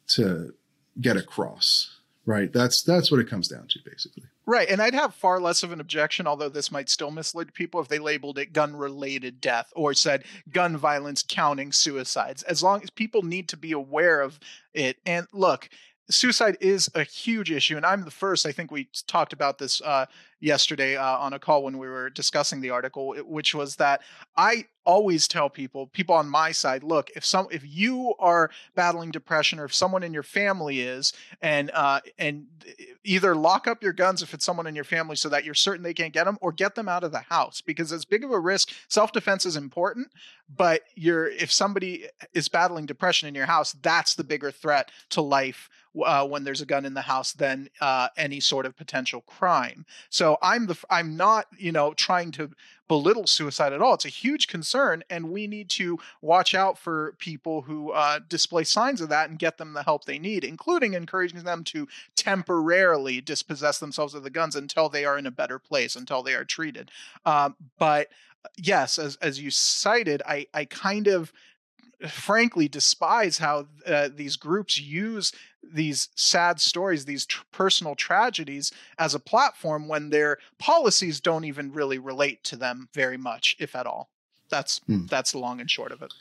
[0.06, 0.54] to
[1.00, 1.97] get across
[2.28, 4.70] right that's that's what it comes down to basically Right.
[4.70, 7.88] And I'd have far less of an objection, although this might still mislead people, if
[7.88, 12.42] they labeled it gun related death or said gun violence counting suicides.
[12.44, 14.40] As long as people need to be aware of
[14.72, 14.96] it.
[15.04, 15.68] And look,
[16.08, 17.76] suicide is a huge issue.
[17.76, 20.06] And I'm the first, I think we talked about this uh,
[20.40, 24.02] yesterday uh, on a call when we were discussing the article, which was that
[24.36, 29.10] I always tell people, people on my side, look, if some, if you are battling
[29.10, 32.46] depression or if someone in your family is, and uh, and
[33.04, 35.82] either lock up your guns if it's someone in your family so that you're certain
[35.82, 38.30] they can't get them, or get them out of the house because as big of
[38.30, 40.08] a risk, self defense is important,
[40.56, 45.20] but you're if somebody is battling depression in your house, that's the bigger threat to
[45.20, 45.68] life
[46.04, 49.84] uh, when there's a gun in the house than uh, any sort of potential crime.
[50.10, 52.50] So I'm the I'm not you know trying to
[52.88, 53.94] belittle suicide at all.
[53.94, 58.64] It's a huge concern, and we need to watch out for people who uh, display
[58.64, 61.86] signs of that and get them the help they need, including encouraging them to
[62.16, 66.34] temporarily dispossess themselves of the guns until they are in a better place, until they
[66.34, 66.90] are treated.
[67.24, 68.08] Um, but
[68.56, 71.32] yes, as as you cited, I I kind of
[72.08, 79.14] frankly despise how uh, these groups use these sad stories, these tr- personal tragedies as
[79.14, 83.86] a platform when their policies don't even really relate to them very much, if at
[83.86, 84.10] all.
[84.50, 85.06] That's Hmm.
[85.06, 86.12] that's the long and short of it.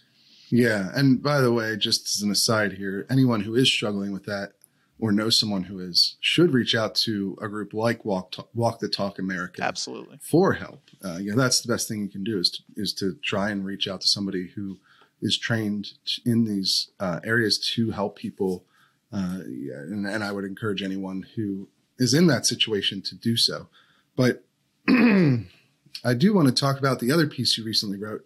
[0.50, 4.26] Yeah, and by the way, just as an aside here, anyone who is struggling with
[4.26, 4.54] that
[5.00, 8.80] or knows someone who is should reach out to a group like Walk Ta- Walk
[8.80, 10.18] the Talk America Absolutely.
[10.22, 10.90] for help.
[11.04, 13.50] Uh, you know, that's the best thing you can do is to, is to try
[13.52, 14.78] and reach out to somebody who
[15.22, 15.94] is trained
[16.26, 18.66] in these uh, areas to help people.
[19.12, 23.68] Uh, and, and I would encourage anyone who is in that situation to do so.
[24.16, 24.44] But
[24.88, 28.26] I do want to talk about the other piece you recently wrote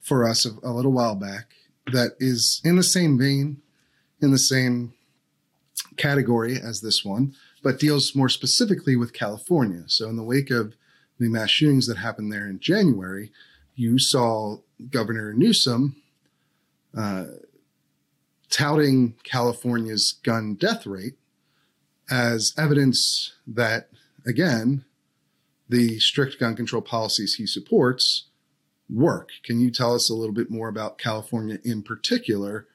[0.00, 1.50] for us a, a little while back
[1.92, 3.62] that is in the same vein,
[4.20, 4.94] in the same
[5.96, 9.84] category as this one, but deals more specifically with California.
[9.86, 10.74] So, in the wake of
[11.18, 13.30] the mass shootings that happened there in January,
[13.74, 14.58] you saw
[14.90, 15.96] Governor Newsom
[16.96, 17.26] uh,
[18.50, 21.14] touting California's gun death rate
[22.10, 23.88] as evidence that,
[24.26, 24.84] again,
[25.68, 28.26] the strict gun control policies he supports
[28.88, 29.30] work.
[29.44, 32.68] Can you tell us a little bit more about California in particular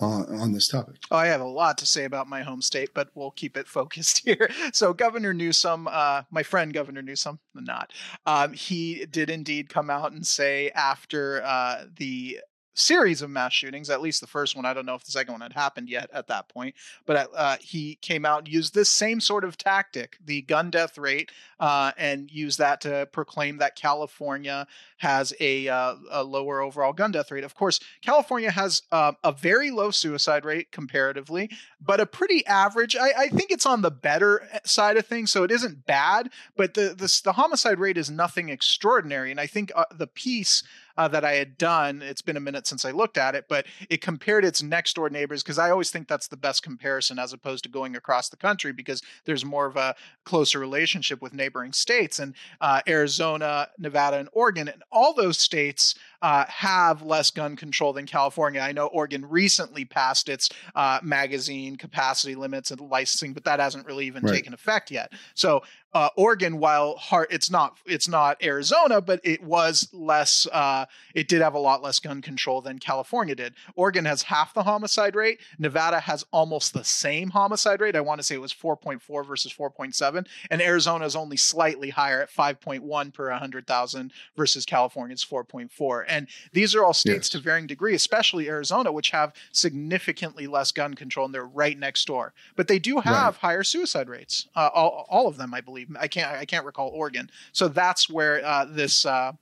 [0.00, 0.96] on, this topic?
[1.10, 3.68] Oh, I have a lot to say about my home state, but we'll keep it
[3.68, 4.50] focused here.
[4.72, 7.92] So, Governor Newsom, uh, my friend Governor Newsom, not,
[8.26, 12.40] um, he did indeed come out and say after uh, the
[12.74, 15.32] series of mass shootings, at least the first one, I don't know if the second
[15.32, 16.74] one had happened yet at that point,
[17.06, 20.98] but uh, he came out and used this same sort of tactic, the gun death
[20.98, 21.30] rate,
[21.60, 24.66] uh, and used that to proclaim that California
[24.98, 27.44] has a, uh, a lower overall gun death rate.
[27.44, 32.96] Of course, California has uh, a very low suicide rate comparatively, but a pretty average.
[32.96, 36.30] I, I, think it's on the better eh, side of things, so it isn't bad.
[36.56, 40.62] But the the, the homicide rate is nothing extraordinary, and I think uh, the piece
[40.96, 42.02] uh, that I had done.
[42.02, 45.10] It's been a minute since I looked at it, but it compared its next door
[45.10, 48.36] neighbors because I always think that's the best comparison as opposed to going across the
[48.36, 52.18] country because there's more of a closer relationship with neighboring states.
[52.18, 57.92] And uh, Arizona, Nevada, and Oregon, and all those states uh, have less gun control
[57.92, 58.60] than California.
[58.60, 63.84] I know Oregon recently passed its uh, magazine capacity limits and licensing, but that hasn't
[63.86, 64.32] really even Right.
[64.34, 65.12] taken effect yet.
[65.34, 65.62] So
[65.94, 70.46] uh, Oregon, while hard, it's not it's not Arizona, but it was less.
[70.50, 73.52] Uh, it did have a lot less gun control than California did.
[73.76, 75.40] Oregon has half the homicide rate.
[75.58, 77.94] Nevada has almost the same homicide rate.
[77.94, 82.22] I want to say it was 4.4 versus 4.7, and Arizona is only slightly higher
[82.22, 86.04] at 5.1 per 100,000 versus California's 4.4.
[86.12, 87.28] And these are all states Yes.
[87.30, 92.04] to varying degree, especially Arizona, which have significantly less gun control, and they're right next
[92.06, 92.34] door.
[92.54, 94.46] But they do have higher suicide rates.
[94.54, 95.88] Uh, all, all of them, I believe.
[95.98, 97.30] I can't I can't recall Oregon.
[97.52, 99.06] So that's where uh, this.
[99.06, 99.32] Uh,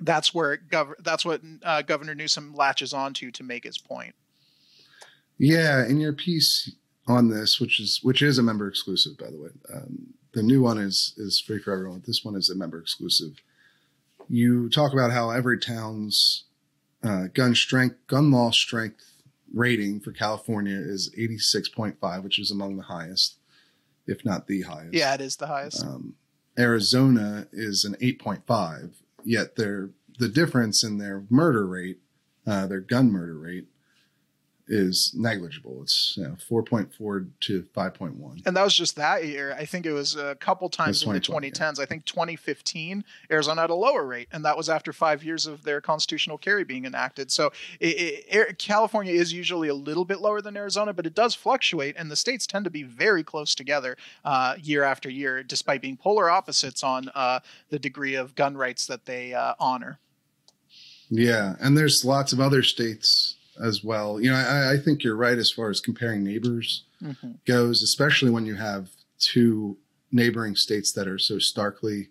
[0.00, 4.14] that's where gov- that's what uh, Governor Newsom latches onto to make his point.
[5.38, 6.70] Yeah, in your piece
[7.06, 10.60] on this, which is which is a member exclusive, by the way, um, the new
[10.62, 12.02] one is is free for everyone.
[12.06, 13.32] This one is a member exclusive.
[14.28, 16.44] You talk about how Everytown's
[17.02, 19.14] uh, gun strength, gun law strength
[19.54, 23.38] rating for California is eighty six point five, which is among the highest,
[24.06, 24.94] if not the highest.
[24.94, 25.84] Yeah, it is the highest.
[25.84, 26.14] Um,
[26.58, 31.98] Arizona is an 8.5, yet their the difference in their murder rate,
[32.44, 33.68] uh, their gun murder rate,
[34.68, 35.80] is negligible.
[35.82, 38.46] It's you know, 4.4 to 5.1.
[38.46, 39.54] and that was just that year.
[39.58, 41.80] I think it was a couple times in the 2020, 2010s.
[41.80, 45.64] I think 2015, Arizona had a lower rate, and that was after five years of
[45.64, 47.30] their constitutional carry being enacted.
[47.30, 51.34] So it, it, California is usually a little bit lower than Arizona, but it does
[51.34, 55.80] fluctuate, and the states tend to be very close together uh, year after year, despite
[55.80, 59.98] being polar opposites on uh, the degree of gun rights that they uh, honor.
[61.10, 64.20] Yeah, and there's lots of other states as well.
[64.20, 66.84] You know, I, I think you're right as far as comparing neighbors
[67.46, 69.76] goes, especially when you have two
[70.10, 72.08] neighboring states that are so starkly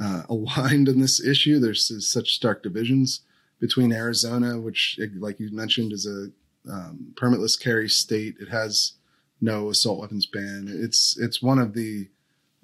[0.00, 1.58] uh, aligned in this issue.
[1.58, 3.20] There's, there's such stark divisions
[3.60, 6.30] between Arizona, which, like you mentioned, is a
[6.70, 8.36] um, permitless carry state.
[8.40, 8.92] It has
[9.40, 10.66] no assault weapons ban.
[10.68, 12.08] It's it's one of the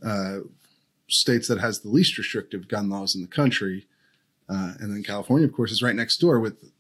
[0.05, 0.40] uh,
[1.09, 3.87] states that has the least restrictive gun laws in the country.
[4.48, 6.70] Uh, and then California, of course, is right next door with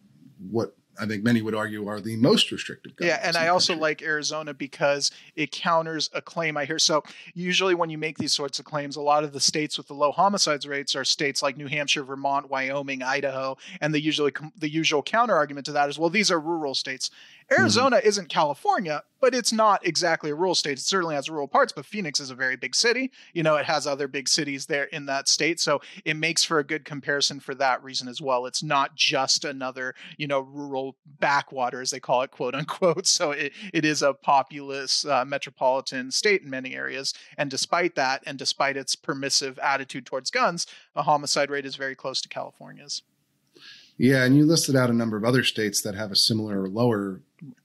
[0.50, 3.82] what I think many would argue are the most restrictive Yeah, and I also country.
[3.82, 6.78] like Arizona because it counters a claim I hear.
[6.78, 7.02] So
[7.34, 9.94] usually when you make these sorts of claims, a lot of the states with the
[9.94, 14.68] low homicides rates are states like New Hampshire, Vermont, Wyoming, Idaho, and the usually the
[14.68, 17.10] usual counter argument to that is, well, these are rural states.
[17.52, 20.78] Arizona isn't California, but it's not exactly a rural state.
[20.78, 23.10] It certainly has rural parts, but Phoenix is a very big city.
[23.32, 25.60] You know, it has other big cities there in that state.
[25.60, 28.46] So it makes for a good comparison for that reason as well.
[28.46, 33.06] It's not just another, you know, rural backwater, as they call it, quote unquote.
[33.14, 37.14] So it, it is a populous uh, metropolitan state in many areas.
[37.38, 41.94] And despite that, and despite its permissive attitude towards guns, the homicide rate is very
[41.94, 43.02] close to California's.
[43.96, 46.68] Yeah, and you listed out a number of other states that have a similar or
[46.68, 47.20] lower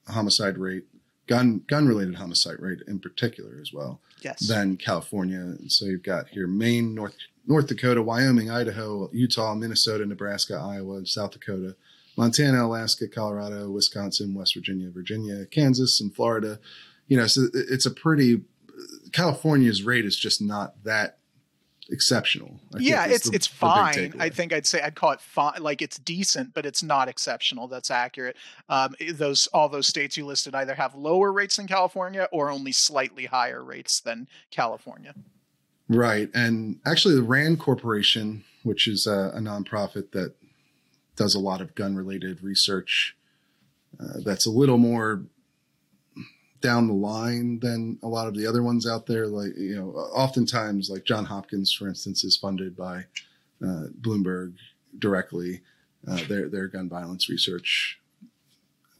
[0.08, 0.86] homicide rate,
[1.28, 4.48] gun gun related homicide rate in particular as well Yes.
[4.48, 5.39] than California.
[5.39, 7.15] And so you've got here Maine, North
[7.48, 11.76] North Dakota, Wyoming, Idaho, Utah, Minnesota, Nebraska, Iowa, South Dakota,
[12.18, 16.60] Montana, Alaska, Colorado, Wisconsin, West Virginia, Virginia, Kansas, and Florida.
[17.08, 18.42] You know, so it's a pretty
[19.12, 21.18] California's rate is just not that
[21.91, 22.60] exceptional.
[22.73, 24.13] I yeah, it's the- it's fine.
[24.19, 25.62] I think I'd say I'd call it fine.
[25.62, 27.67] Like it's decent, but it's not exceptional.
[27.67, 28.38] That's accurate.
[28.69, 32.71] Um, those all those states you listed either have lower rates than California or only
[32.71, 35.13] slightly higher rates than California.
[35.88, 36.30] Right.
[36.34, 40.36] And actually, the RAND Corporation, which is a, a nonprofit that
[41.15, 43.15] does a lot of gun related research,
[43.99, 45.23] uh, that's a little more
[46.62, 49.28] down the line than a lot of the other ones out there.
[49.28, 53.06] Like, you know, oftentimes, like John Hopkins, for instance, is funded by
[53.63, 54.56] uh, Bloomberg
[54.98, 55.62] directly,
[56.08, 58.00] uh, their, their gun violence research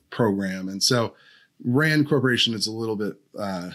[0.10, 0.70] program.
[0.70, 1.14] And so
[1.64, 3.72] RAND Corporation is a little bit uh,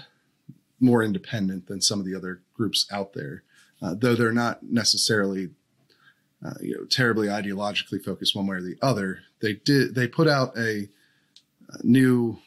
[0.81, 3.43] more independent than some of the other groups out there,
[3.83, 5.51] uh, though they're not necessarily
[6.45, 9.21] uh, you know terribly ideologically focused one way or the other.
[9.41, 10.89] They did they put out a,
[11.71, 12.39] a new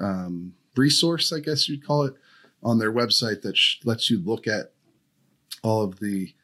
[0.00, 2.14] um, resource, I guess you'd call it,
[2.62, 4.72] on their website that sh- lets you look at
[5.62, 6.34] all of the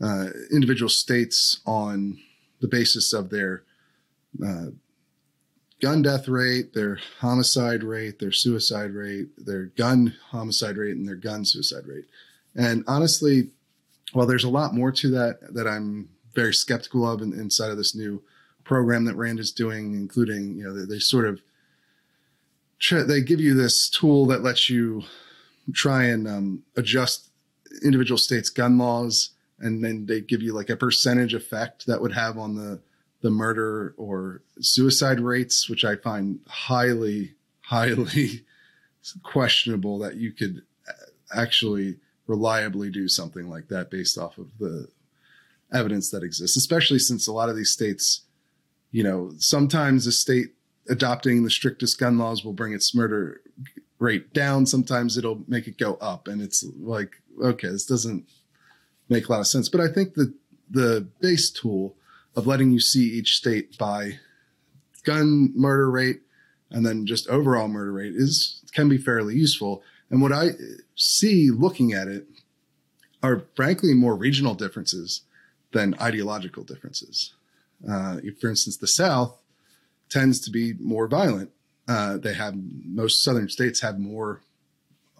[0.00, 2.18] uh, individual states on
[2.60, 3.64] the basis of their
[4.44, 4.66] uh,
[5.80, 11.16] gun death rate, their homicide rate, their suicide rate, their gun homicide rate, and their
[11.16, 12.06] gun suicide rate.
[12.54, 13.50] And honestly,
[14.12, 17.76] while there's a lot more to that that I'm very skeptical of in, inside of
[17.76, 18.22] this new
[18.64, 21.40] program that Rand is doing, including you know they, they sort of
[22.90, 25.02] they give you this tool that lets you
[25.74, 27.30] try and um, adjust
[27.82, 32.12] individual states' gun laws, and then they give you like a percentage effect that would
[32.12, 32.80] have on the
[33.20, 38.44] the murder or suicide rates, which I find highly, highly
[39.24, 40.62] questionable that you could
[41.34, 44.88] actually reliably do something like that based off of the
[45.72, 48.22] evidence that exists, especially since a lot of these states,
[48.90, 50.52] you know, sometimes a state
[50.88, 53.40] adopting the strictest gun laws will bring its murder
[53.98, 54.66] rate down.
[54.66, 56.28] Sometimes it'll make it go up.
[56.28, 58.28] And it's like, okay, this doesn't
[59.08, 59.68] make a lot of sense.
[59.68, 60.32] But I think that
[60.70, 61.96] the base tool
[62.36, 64.18] of letting you see each state by
[65.04, 66.20] gun murder rate
[66.70, 69.82] and then just overall murder rate is can be fairly useful.
[70.10, 70.50] And what I
[70.94, 72.26] see looking at it
[73.22, 75.22] are frankly more regional differences
[75.72, 77.34] than ideological differences.
[77.88, 79.40] Uh, for instance, the South
[80.08, 81.50] tends to be more violent.
[81.86, 84.40] Uh, they have most southern states have more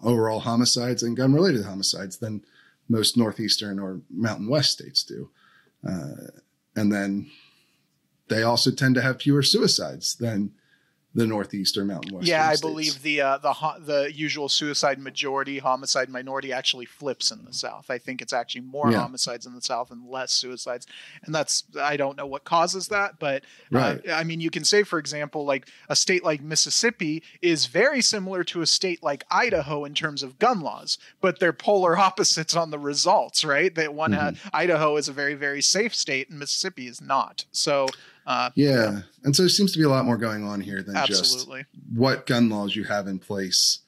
[0.03, 2.43] overall homicides and gun related homicides than
[2.87, 5.29] most northeastern or mountain west states do.
[5.87, 6.27] Uh,
[6.75, 7.29] and then
[8.27, 10.51] they also tend to have fewer suicides than
[11.15, 12.27] the northeast or mountain west.
[12.27, 12.61] Yeah, I states.
[12.61, 17.89] believe the uh, the the usual suicide majority, homicide minority actually flips in the South.
[17.89, 18.99] I think it's actually more Yeah.
[19.01, 20.85] homicides in the South and less suicides,
[21.23, 24.07] and that's I don't know what causes that, but Right.
[24.07, 28.01] uh, I mean you can say for example like a state like Mississippi is very
[28.01, 32.55] similar to a state like Idaho in terms of gun laws, but they're polar opposites
[32.55, 33.73] on the results, right?
[33.73, 34.49] That one uh, Mm-hmm.
[34.53, 37.45] Idaho is a very very safe state and Mississippi is not.
[37.51, 37.87] So
[38.25, 39.01] uh, Yeah.
[39.23, 41.47] And so there seems to be a lot more going on here than just
[41.93, 43.79] what gun laws you have in place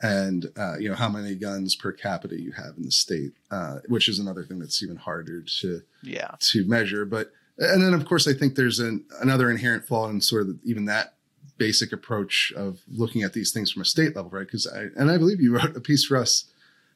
[0.00, 3.78] and uh, you know how many guns per capita you have in the state, uh,
[3.88, 6.36] which is another thing that's even harder to Yeah.
[6.38, 7.04] to measure.
[7.04, 10.58] But and then of course I think there's an, another inherent flaw in sort of
[10.64, 11.14] even that
[11.56, 14.46] basic approach of looking at these things from a state level, right?
[14.46, 16.44] Because I and I believe you wrote a piece for us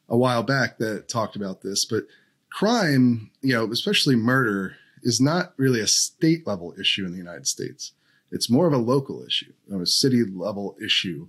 [0.07, 2.05] a while back that talked about this, but
[2.49, 7.47] crime, you know, especially murder, is not really a state level issue in the United
[7.47, 7.91] States.
[8.31, 11.27] It's more of a local issue, a city level issue.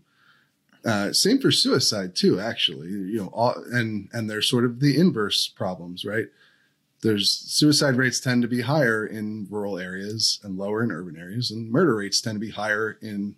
[0.84, 2.88] Uh, same for suicide too, actually.
[2.88, 6.26] You know, all, and and there's sort of the inverse problems, right?
[7.02, 11.50] There's suicide rates tend to be higher in rural areas and lower in urban areas,
[11.50, 13.36] and murder rates tend to be higher in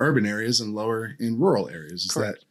[0.00, 2.04] urban areas and lower in rural areas.
[2.04, 2.40] Is Correct.
[2.40, 2.46] that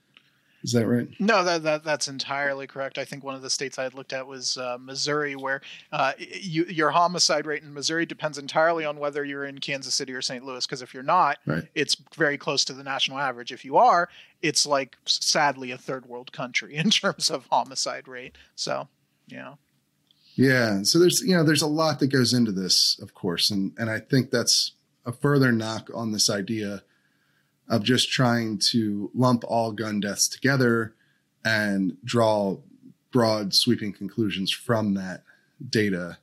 [0.64, 1.08] is that right?
[1.20, 2.98] No, that, that that's entirely correct.
[2.98, 6.14] I think one of the states I had looked at was uh, Missouri, where uh,
[6.18, 10.22] you, your homicide rate in Missouri depends entirely on whether you're in Kansas City or
[10.22, 10.46] St.
[10.46, 10.66] Louis.
[10.66, 11.68] Because if you're not, Right.
[11.76, 13.52] it's very close to the national average.
[13.52, 14.08] If you are,
[14.42, 18.38] it's like sadly a third world country in terms of homicide rate.
[18.56, 18.88] So,
[19.28, 19.56] yeah,
[20.36, 20.84] Yeah.
[20.84, 23.90] So there's you know there's a lot that goes into this, of course, and and
[23.90, 24.72] I think that's
[25.06, 26.84] a further knock on this idea
[27.70, 30.94] of just trying to lump all gun deaths together
[31.46, 32.58] and draw
[33.12, 35.24] broad sweeping conclusions from that
[35.70, 36.18] data.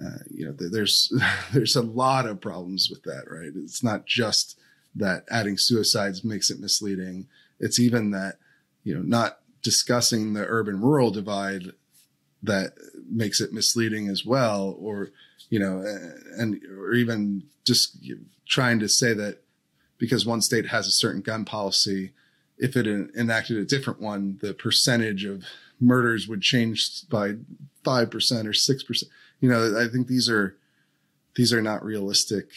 [0.00, 1.12] Uh, you know, th- there's
[1.52, 3.52] there's a lot of problems with that, right?
[3.54, 4.58] It's not just
[4.94, 7.26] that adding suicides makes it misleading.
[7.58, 8.36] It's even that
[8.84, 11.72] you know not discussing the urban rural divide
[12.42, 12.72] that
[13.10, 15.10] makes it misleading as well or
[15.50, 15.82] you know
[16.36, 17.98] and or even just
[18.46, 19.42] trying to say that
[19.98, 22.12] because one state has a certain gun policy.
[22.56, 25.44] If it enacted a different one the percentage of
[25.80, 27.34] murders would change by
[27.84, 29.04] 5% or 6%
[29.40, 30.56] you know i think these are
[31.36, 32.48] these are not realistic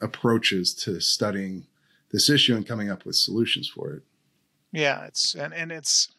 [0.00, 1.66] approaches to studying
[2.12, 4.02] this issue and coming up with solutions for it.
[4.72, 6.13] Yeah, it's and and it's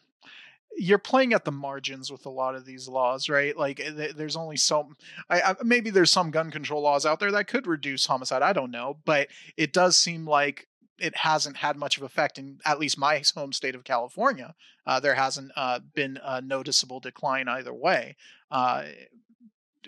[0.76, 3.56] you're playing at the margins with a lot of these laws, right?
[3.56, 4.96] Like eh, there's only some.
[5.30, 8.42] I, I maybe there's some gun control laws out there that could reduce homicide.
[8.42, 12.58] I don't know, but it does seem like it hasn't had much of effect in
[12.64, 14.54] at least my home state of California.
[14.86, 18.16] Uh, there hasn't uh, been a noticeable decline either way
[18.50, 18.84] uh,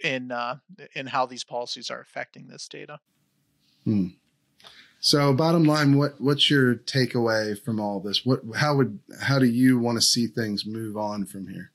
[0.03, 0.57] in uh,
[0.95, 3.01] in how these policies are affecting this data.
[5.01, 8.27] So, bottom line, what what's your takeaway from all this?
[8.27, 11.71] What how would how do you want to see things move on from here?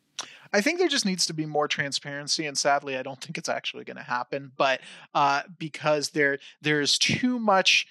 [0.52, 3.50] I think there just needs to be more transparency, and sadly, I don't think it's
[3.50, 4.52] actually going to happen.
[4.58, 4.82] But
[5.16, 7.88] uh, because there there's too much.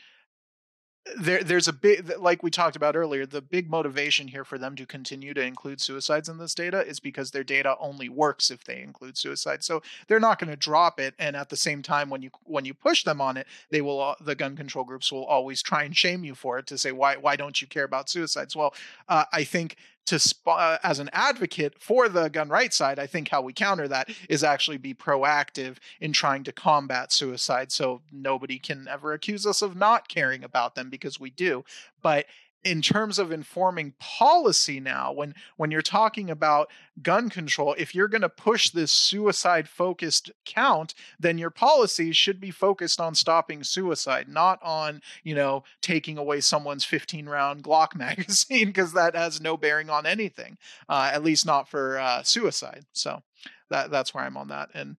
[1.19, 4.77] There, there's a big, like we talked about earlier, the big motivation here for them
[4.77, 8.63] to continue to include suicides in this data is because their data only works if
[8.63, 9.65] they include suicide.
[9.65, 11.15] So they're not going to drop it.
[11.19, 14.15] And at the same time, when you when you push them on it, they will
[14.21, 17.17] the gun control groups will always try and shame you for it to say why
[17.17, 18.55] why don't you care about suicides?
[18.55, 18.73] Well,
[19.09, 23.07] uh, I think to sp- uh, as an advocate for the gun rights side, I
[23.07, 28.03] think how we counter that is actually be proactive in trying to combat suicide, so
[28.11, 31.65] nobody can ever accuse us of not caring about them because we do.
[32.03, 32.27] But
[32.65, 36.71] in terms of informing policy now when when you're talking about
[37.03, 42.41] gun control if you're going to push this suicide focused count then your policies should
[42.41, 47.95] be focused on stopping suicide not on you know taking away someone's 15 round glock
[47.97, 50.57] magazine because that has no bearing on anything
[50.89, 52.85] uh, at least not for uh, suicide.
[52.93, 53.23] So
[53.71, 54.71] that that's where i'm on that.
[54.75, 54.97] And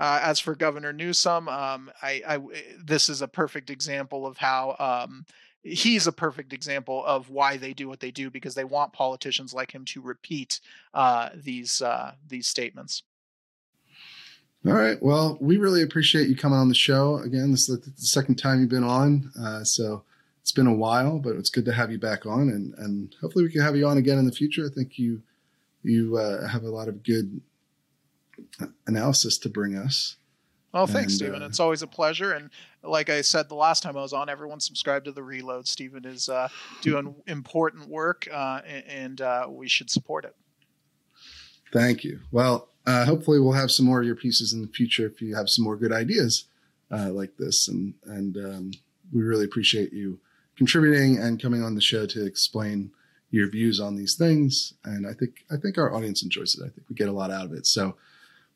[0.00, 2.38] uh, as for Governor Newsom, um, I, I,
[2.82, 5.24] this is a perfect example of how um,
[5.64, 9.54] he's a perfect example of why they do what they do because they want politicians
[9.54, 10.60] like him to repeat
[10.92, 13.02] uh, these uh, these statements.
[14.66, 15.02] All right.
[15.02, 17.50] Well, we really appreciate you coming on the show again.
[17.50, 20.04] This is the second time you've been on, uh, so
[20.40, 23.44] it's been a while, but it's good to have you back on, and and hopefully
[23.44, 24.66] we can have you on again in the future.
[24.66, 25.22] I think you
[25.82, 27.40] you uh, have a lot of good
[28.86, 30.16] analysis to bring us.
[30.74, 31.42] Well, thanks, and, Stephen.
[31.42, 32.32] Uh, it's always a pleasure.
[32.32, 32.50] And
[32.82, 35.68] like I said the last time I was on, everyone subscribe to the Reload.
[35.68, 36.48] Stephen is uh,
[36.82, 40.34] doing important work, uh, and uh, we should support it.
[41.72, 42.20] Thank you.
[42.32, 45.36] Well, uh, hopefully we'll have some more of your pieces in the future if you
[45.36, 46.48] have some more good ideas
[46.90, 47.68] uh, like this.
[47.68, 48.70] And and um,
[49.12, 50.18] we really appreciate you
[50.56, 52.90] contributing and coming on the show to explain
[53.30, 54.74] your views on these things.
[54.84, 56.64] And I think I think our audience enjoys it.
[56.64, 57.64] I think we get a lot out of it.
[57.64, 57.94] So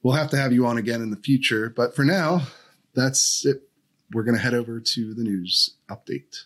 [0.02, 1.72] we'll have to have you on again in the future.
[1.74, 2.42] But for now,
[2.94, 3.62] that's it.
[4.12, 6.44] We're going to head over to the news update.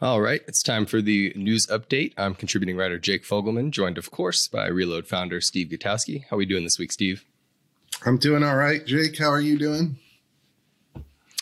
[0.00, 2.12] All right, it's time for the news update.
[2.18, 6.24] I'm contributing writer Jake Fogelman, joined, of course, by Reload founder Steve Gutowski.
[6.28, 7.24] How are we doing this week, Steve?
[8.04, 8.84] I'm doing all right.
[8.84, 9.96] Jake, how are you doing?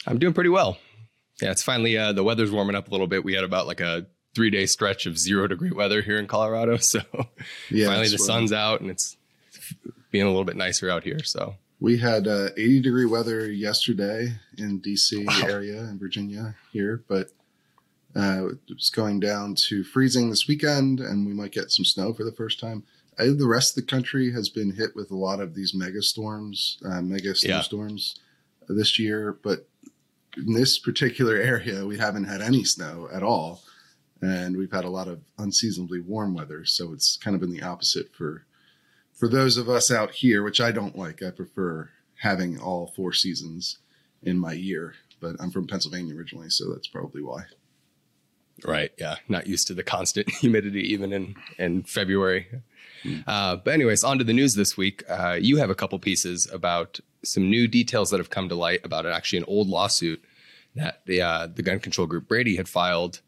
[0.07, 0.79] I'm doing pretty well.
[1.43, 3.25] Yeah, it's finally uh, the weather's warming up a little bit.
[3.25, 4.07] We had about like a
[4.37, 7.01] three day stretch of zero degree weather here in Colorado, so
[7.71, 9.17] yeah, finally the sun's out and it's
[10.15, 11.25] being a little bit nicer out here.
[11.25, 15.49] So we had uh, 80 degree weather yesterday in DC wow.
[15.49, 17.31] area in Virginia here, but
[18.15, 22.23] uh, it's going down to freezing this weekend, and we might get some snow for
[22.23, 22.85] the first time.
[23.19, 26.01] I, the rest of the country has been hit with a lot of these mega
[26.01, 28.21] storms, uh, mega snowstorms
[28.61, 28.77] yeah.
[28.77, 29.67] this year, but
[30.37, 33.65] in this particular area, we haven't had any snow at all,
[34.23, 36.65] and we've had a lot of unseasonably warm weather.
[36.65, 38.47] So it's kind of been the opposite for
[39.15, 43.13] for those of us out here, which I don't like, I prefer having all four
[43.13, 43.79] seasons
[44.23, 44.95] in my year.
[45.21, 47.45] But I'm from Pennsylvania originally, so that's probably why.
[48.65, 48.93] Right.
[48.99, 49.17] Yeah.
[49.29, 52.47] Not used to the constant humidity even in in February.
[53.05, 53.25] Mm.
[53.27, 55.03] Uh, but anyways, on to the news this week.
[55.09, 58.81] Uh, you have a couple pieces about some new details that have come to light
[58.85, 60.23] about actually an old lawsuit
[60.75, 63.21] that the uh, the gun control group Brady had filed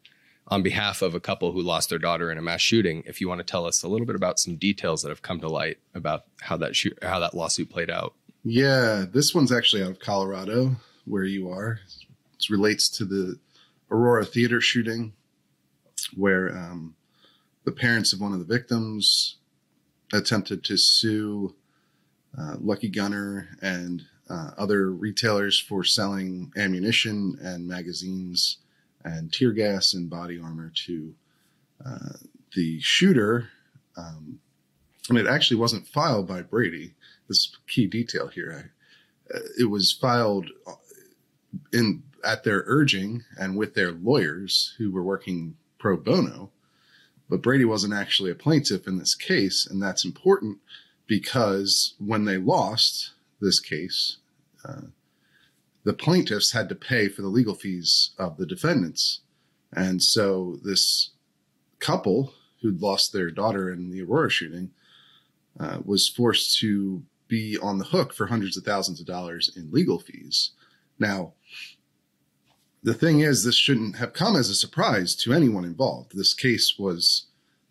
[0.49, 3.03] on behalf of a couple who lost their daughter in a mass shooting.
[3.05, 5.39] If you want to tell us a little bit about some details that have come
[5.41, 8.13] to light about how that how that lawsuit played out.
[8.43, 11.79] Yeah, this one's actually out of Colorado, where you are.
[12.39, 13.37] It relates to the
[13.91, 15.13] Aurora Theater shooting,
[16.15, 16.95] where um,
[17.65, 19.37] the parents of one of the victims
[20.13, 21.55] attempted to sue
[22.37, 28.59] uh, Lucky Gunner and uh, other retailers for selling ammunition and magazines
[29.07, 31.13] and tear gas and body armor to
[31.85, 32.13] uh,
[32.55, 33.49] the shooter.
[33.95, 34.39] Um,
[35.09, 36.93] and it actually wasn't filed by Brady.
[37.27, 38.71] This key detail here.
[39.31, 40.73] I, uh, it was filed uh,
[41.73, 46.51] in at their urging and with their lawyers who were working pro bono.
[47.29, 50.59] But Brady wasn't actually a plaintiff in this case, and that's important
[51.07, 54.17] because when they lost this case,
[54.65, 54.81] uh,
[55.87, 59.21] the plaintiffs had to pay for the legal fees of the defendants.
[59.71, 61.11] And so this
[61.79, 64.71] couple who'd lost their daughter in the Aurora shooting
[65.57, 69.71] uh, was forced to be on the hook for hundreds of thousands of dollars in
[69.71, 70.51] legal fees.
[70.99, 71.31] Now,
[72.83, 76.17] the thing is, this shouldn't have come as a surprise to anyone involved.
[76.17, 77.27] This case was,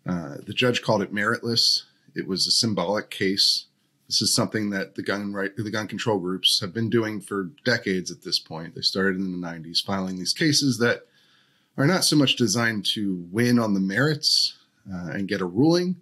[0.09, 1.83] uh, the judge called it meritless.
[2.15, 3.66] It was a symbolic case.
[4.07, 7.51] This is something that the gun right the gun control groups have been doing for
[7.65, 8.73] decades at this point.
[8.73, 11.07] They started in the 90s filing these cases that
[11.77, 14.57] are not so much designed to win on the merits
[14.91, 15.97] uh, and get a ruling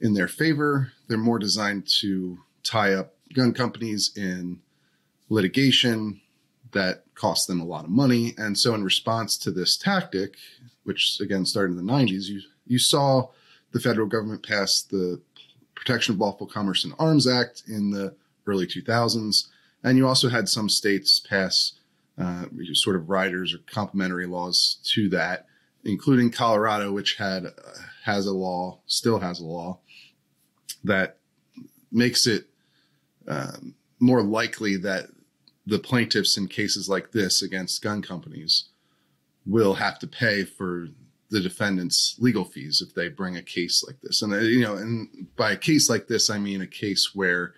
[0.00, 0.92] in their favor.
[1.08, 4.60] They're more designed to tie up gun companies in
[5.28, 6.20] litigation
[6.72, 8.34] that costs them a lot of money.
[8.38, 10.36] And so, in response to this tactic,
[10.84, 13.28] which again started in the 90s, you, you saw
[13.72, 15.20] the federal government pass the
[15.84, 18.14] Protection of Lawful Commerce and Arms Act in the
[18.46, 19.48] early 2000s.
[19.82, 21.72] And you also had some states pass
[22.16, 25.46] uh, sort of riders or complementary laws to that,
[25.84, 27.50] including Colorado, which had uh,
[28.04, 29.80] has a law, still has a law
[30.84, 31.16] that
[31.90, 32.44] makes it
[33.26, 35.06] um, more likely that
[35.66, 38.68] the plaintiffs in cases like this against gun companies
[39.44, 40.86] will have to pay for
[41.32, 44.20] the defendant's legal fees if they bring a case like this.
[44.20, 47.54] And uh, you know, and by a case like this, I mean a case where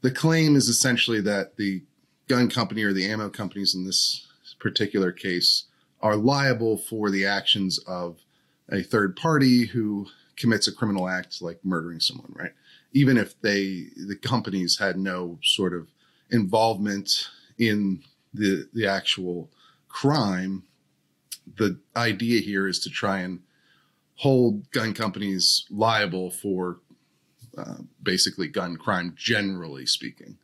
[0.00, 1.82] the claim is essentially that the
[2.26, 4.26] gun company or the ammo companies in this
[4.58, 5.66] particular case
[6.02, 8.18] are liable for the actions of
[8.68, 12.52] a third party who commits a criminal act like murdering someone, right?
[12.92, 15.86] Even if they the companies had no sort of
[16.32, 17.28] involvement
[17.58, 18.02] in
[18.34, 19.50] the the actual
[19.88, 20.64] crime,
[21.56, 23.40] the idea here is to try and
[24.16, 26.80] hold gun companies liable for
[27.56, 30.36] uh, basically gun crime, generally speaking.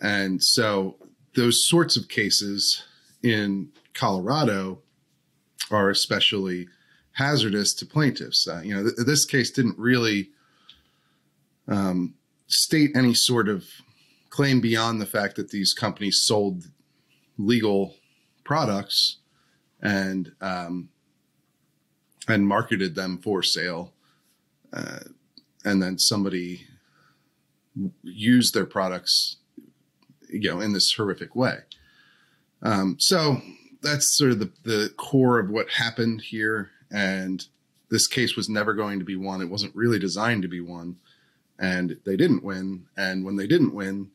[0.00, 0.96] And so
[1.34, 2.82] those sorts of cases
[3.22, 4.80] in Colorado
[5.70, 6.68] are especially
[7.12, 8.46] hazardous to plaintiffs.
[8.46, 10.30] Uh, you know, th- this case didn't really
[11.66, 12.14] um,
[12.46, 13.64] state any sort of
[14.30, 16.64] claim beyond the fact that these companies sold
[17.36, 17.94] legal
[18.44, 19.18] products
[19.82, 20.88] and um,
[22.28, 23.92] and marketed them for sale,
[24.72, 25.00] uh,
[25.64, 26.66] and then somebody
[28.02, 29.36] used their products,
[30.28, 31.58] you know, in this horrific way.
[32.62, 33.40] Um, so
[33.82, 36.70] that's sort of the, the core of what happened here.
[36.90, 37.46] And
[37.90, 39.40] this case was never going to be won.
[39.40, 40.96] It wasn't really designed to be won.
[41.58, 42.86] And they didn't win.
[42.96, 44.10] And when they didn't win,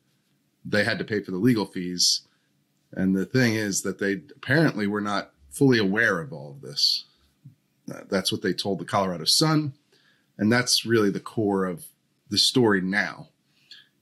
[0.66, 2.22] they had to pay for the legal fees.
[2.91, 7.06] And the thing is that they apparently were not fully aware of all of this.
[7.93, 9.74] Uh, that's what they told the Colorado Sun.
[10.38, 11.86] And that's really the core of
[12.30, 13.30] the story now.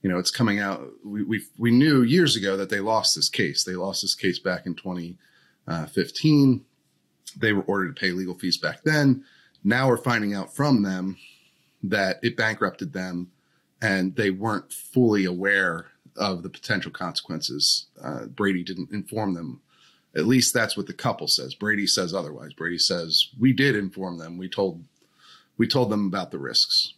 [0.00, 0.82] You know, it's coming out.
[1.04, 3.62] We, we, we knew years ago that they lost this case.
[3.62, 6.64] They lost this case back in 2015.
[7.36, 9.24] They were ordered to pay legal fees back then.
[9.62, 11.18] Now we're finding out from them
[11.84, 13.30] that it bankrupted them
[13.80, 15.86] and they weren't fully aware
[16.16, 17.86] of the potential consequences.
[18.02, 19.60] Uh, Brady didn't inform them.
[20.14, 21.54] At least that's what the couple says.
[21.54, 22.52] Brady says otherwise.
[22.52, 24.36] Brady says we did inform them.
[24.38, 24.84] We told
[25.58, 26.94] we told them about the risks.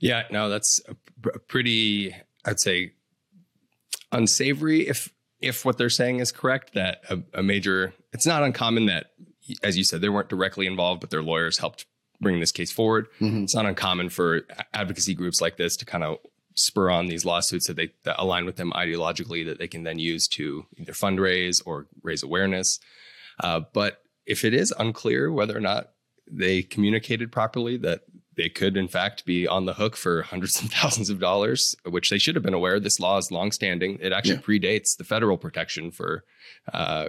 [0.00, 2.92] Yeah, no, that's a, pr- a pretty, I'd say,
[4.12, 4.86] unsavory.
[4.88, 9.06] If if what they're saying is correct, that a, a major, it's not uncommon that,
[9.62, 11.84] as you said, they weren't directly involved, but their lawyers helped
[12.20, 13.08] bring this case forward.
[13.20, 13.42] Mhm.
[13.44, 14.42] It's not uncommon for
[14.72, 16.18] advocacy groups like this to kind of
[16.54, 19.98] spur on these lawsuits that they that align with them ideologically that they can then
[19.98, 22.78] use to either fundraise or raise awareness.
[23.40, 25.90] Uh, but if it is unclear whether or not
[26.30, 28.02] they communicated properly that
[28.36, 32.10] they could in fact be on the hook for hundreds of thousands of dollars, which
[32.10, 32.80] they should have been aware.
[32.80, 33.98] This law is longstanding.
[34.00, 34.40] It actually Yeah.
[34.40, 36.24] predates the federal protection for
[36.72, 37.08] uh,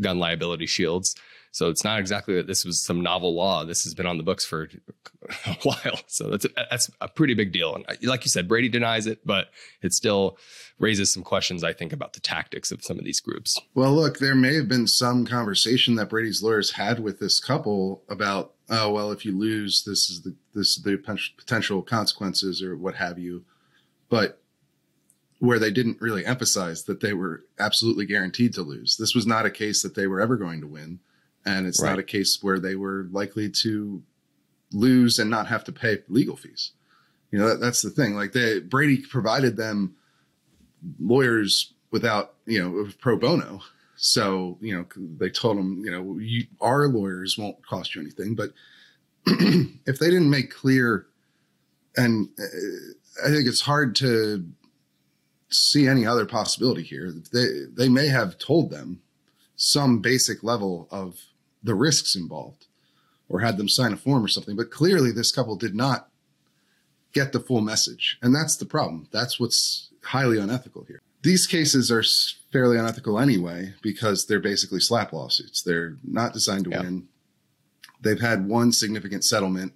[0.00, 1.14] gun liability shields.
[1.52, 3.64] So it's not exactly that this was some novel law.
[3.64, 4.68] This has been on the books for
[5.46, 6.00] a while.
[6.06, 7.74] So that's a, that's a pretty big deal.
[7.74, 9.48] And uh, like you said, Brady denies it, but
[9.82, 10.38] it still
[10.78, 13.60] raises some questions, I think, about the tactics of some of these groups.
[13.74, 18.02] Well, look, there may have been some conversation that Brady's lawyers had with this couple
[18.08, 20.96] about, oh, well, if you lose, this is the this is the
[21.36, 23.44] potential consequences or what have you,
[24.08, 24.40] but
[25.40, 28.96] where they didn't really emphasize that they were absolutely guaranteed to lose.
[28.96, 31.00] This was not a case that they were ever going to win,
[31.46, 34.02] and it's not a case where they were likely to
[34.72, 36.72] lose and not have to pay legal fees.
[37.30, 38.14] You know, that, that's the thing.
[38.14, 39.94] Like they Brady provided them
[40.98, 43.60] lawyers without, you know, pro bono.
[43.96, 44.86] So, you know,
[45.18, 48.34] they told them, you know, you, our lawyers won't cost you anything.
[48.34, 48.52] But
[49.26, 51.06] if they didn't make clear,
[51.96, 54.46] and uh, I think it's hard to
[55.50, 57.12] see any other possibility here.
[57.32, 59.02] They they may have told them
[59.56, 61.20] some basic level of
[61.62, 62.66] the risks involved,
[63.28, 64.56] or had them sign a form or something.
[64.56, 66.08] But clearly, this couple did not
[67.12, 69.08] get the full message, and that's the problem.
[69.10, 71.00] That's what's highly unethical here.
[71.22, 72.02] These cases are
[72.50, 75.60] fairly unethical anyway because they're basically SLAPP lawsuits.
[75.62, 76.82] They're not designed to Yeah.
[76.82, 77.08] win.
[78.00, 79.74] They've had one significant settlement,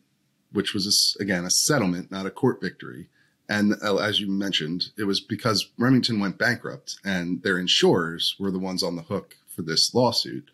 [0.53, 3.09] which was a again a settlement, not a court victory.
[3.47, 8.51] And uh, as you mentioned, it was because Remington went bankrupt and their insurers were
[8.51, 10.51] the ones on the hook for this lawsuit.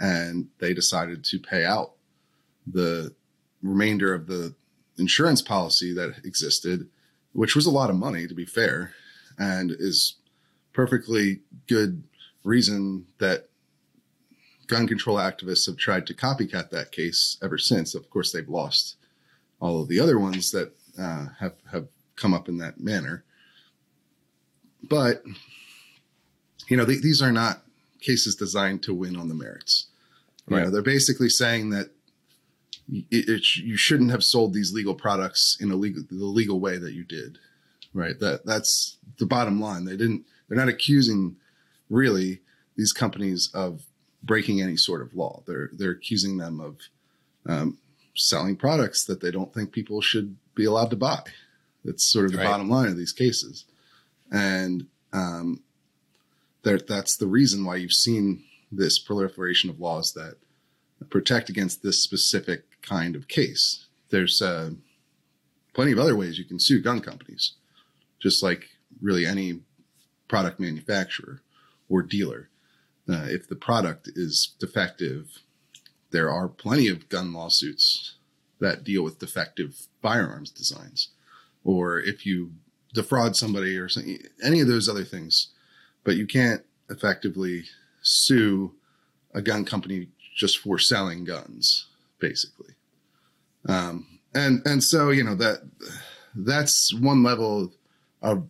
[0.00, 1.92] And they decided to pay out
[2.66, 3.14] the
[3.62, 4.54] remainder of the
[4.98, 6.88] insurance policy that existed,
[7.32, 8.92] which was a lot of money, to be fair,
[9.38, 10.16] and is
[10.72, 12.02] perfectly good
[12.44, 13.48] reason that
[14.66, 17.94] gun control activists have tried to copycat that case ever since.
[17.94, 18.96] Of course, they've lost
[19.60, 23.24] all of the other ones that uh, have have come up in that manner.
[24.82, 25.22] But
[26.68, 27.62] you know, th- these are not
[28.00, 29.88] cases designed to win on the merits.
[30.50, 30.72] You know, Right.
[30.72, 31.90] they're basically saying that
[32.92, 36.76] it, it, you shouldn't have sold these legal products in a legal the legal way
[36.76, 37.38] that you did.
[37.94, 38.18] Right.
[38.18, 39.84] That that's the bottom line.
[39.84, 40.24] They didn't.
[40.48, 41.36] They're not accusing
[41.88, 42.40] really
[42.76, 43.86] these companies of
[44.22, 45.42] breaking any sort of law.
[45.46, 46.78] They're they're accusing them of
[47.46, 47.78] um,
[48.16, 51.22] selling products that they don't think people should be allowed to buy.
[51.84, 52.44] That's sort of the Right.
[52.44, 53.64] bottom line of these cases,
[54.32, 55.62] and um,
[56.62, 60.36] there, that's the reason why you've seen this proliferation of laws that
[61.08, 63.86] protect against this specific kind of case.
[64.10, 64.70] There's uh,
[65.72, 67.54] plenty of other ways you can sue gun companies,
[68.20, 68.68] just like
[69.00, 69.60] really any
[70.28, 71.42] product manufacturer
[71.88, 72.48] or dealer.
[73.08, 75.40] Uh, if the product is defective,
[76.10, 78.14] there are plenty of gun lawsuits
[78.60, 81.08] that deal with defective firearms designs.
[81.64, 82.52] Or if you
[82.92, 83.88] defraud somebody or
[84.44, 85.48] any of those other things,
[86.04, 87.64] but you can't effectively
[88.02, 88.72] sue
[89.34, 91.86] a gun company just for selling guns,
[92.18, 92.74] basically.
[93.68, 95.62] Um, and and so you know that
[96.34, 97.72] that's one level
[98.22, 98.46] of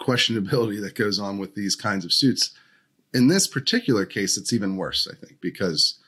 [0.00, 2.52] questionability that goes on with these kinds of suits.
[3.14, 5.98] In this particular case, it's even worse, I think, because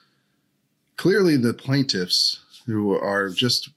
[0.97, 3.71] clearly the plaintiffs who are just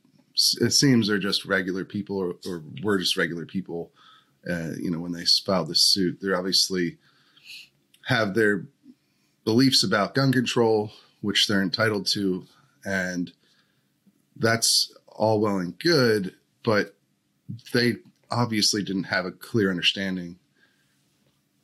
[0.59, 3.91] it seems they're just regular people or, or were just regular people
[4.49, 6.97] uh, you know when they filed this suit they're obviously
[8.05, 8.65] have their
[9.45, 10.91] beliefs about gun control
[11.21, 12.45] which they're entitled to
[12.85, 13.31] and
[14.35, 16.95] that's all well and good but
[17.73, 17.95] they
[18.31, 20.37] obviously didn't have a clear understanding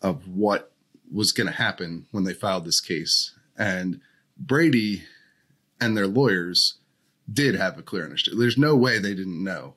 [0.02, 0.72] of what
[1.12, 4.00] was going to happen when they filed this case and
[4.38, 5.04] brady
[5.82, 6.76] and their lawyers
[7.32, 8.40] did have a clear understanding.
[8.40, 9.76] There's no way they didn't know.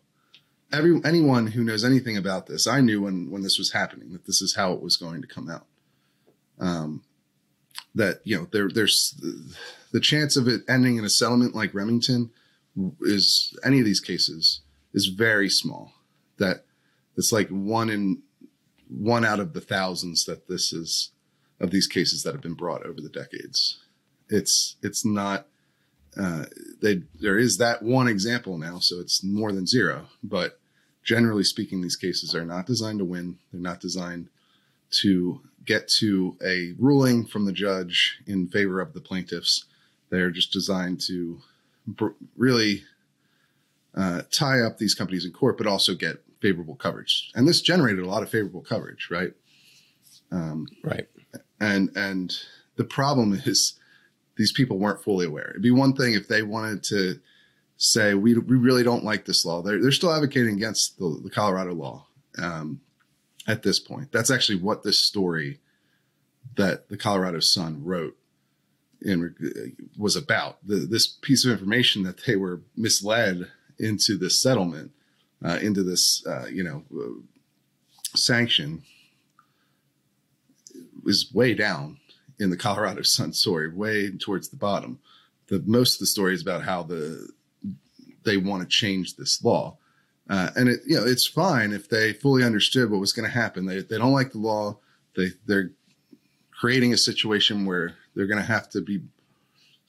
[0.72, 4.26] Every anyone who knows anything about this, I knew when when this was happening that
[4.26, 5.66] this is how it was going to come out.
[6.58, 7.02] Um,
[7.94, 9.20] that you know there there's
[9.92, 12.30] the chance of it ending in a settlement like Remington
[13.02, 14.60] is any of these cases
[14.94, 15.92] is very small.
[16.38, 16.64] That
[17.16, 18.22] it's like one in
[18.88, 21.10] one out of the thousands that this is
[21.60, 23.78] of these cases that have been brought over the decades.
[24.28, 25.46] It's it's not
[26.18, 26.44] uh,
[26.80, 30.08] they there is that one example now, so it's more than zero.
[30.22, 30.58] But
[31.04, 33.38] generally speaking, these cases are not designed to win.
[33.52, 34.28] They're not designed
[35.02, 39.64] to get to a ruling from the judge in favor of the plaintiffs.
[40.10, 41.40] They're just designed to
[41.86, 42.84] br- really
[43.94, 47.30] uh, tie up these companies in court, but also get favorable coverage.
[47.34, 49.32] And this generated a lot of favorable coverage, right?
[50.30, 51.06] Um, Right.
[51.60, 52.34] and and
[52.76, 53.74] the problem is
[54.36, 55.50] these people weren't fully aware.
[55.50, 57.20] It'd be one thing if they wanted to
[57.76, 59.60] say we we really don't like this law.
[59.62, 62.06] They're they're still advocating against the, the Colorado law
[62.38, 62.80] um,
[63.46, 64.12] at this point.
[64.12, 65.58] That's actually what this story
[66.56, 68.16] that the Colorado Sun wrote
[69.00, 69.34] in
[69.96, 70.58] was about.
[70.66, 74.92] The, this piece of information that they were misled into this settlement,
[75.44, 78.82] uh, into this uh, you know uh, sanction,
[81.06, 81.98] is way down
[82.38, 85.00] in the Colorado Sun story, way towards the bottom.
[85.48, 87.28] The most of the story is about how the
[88.24, 89.76] they want to change this law,
[90.32, 93.38] uh, and it you know it's fine if they fully understood what was going to
[93.38, 93.66] happen.
[93.66, 94.78] They they don't like the law.
[95.14, 95.72] They they're
[96.58, 99.02] creating a situation where they're going to have to be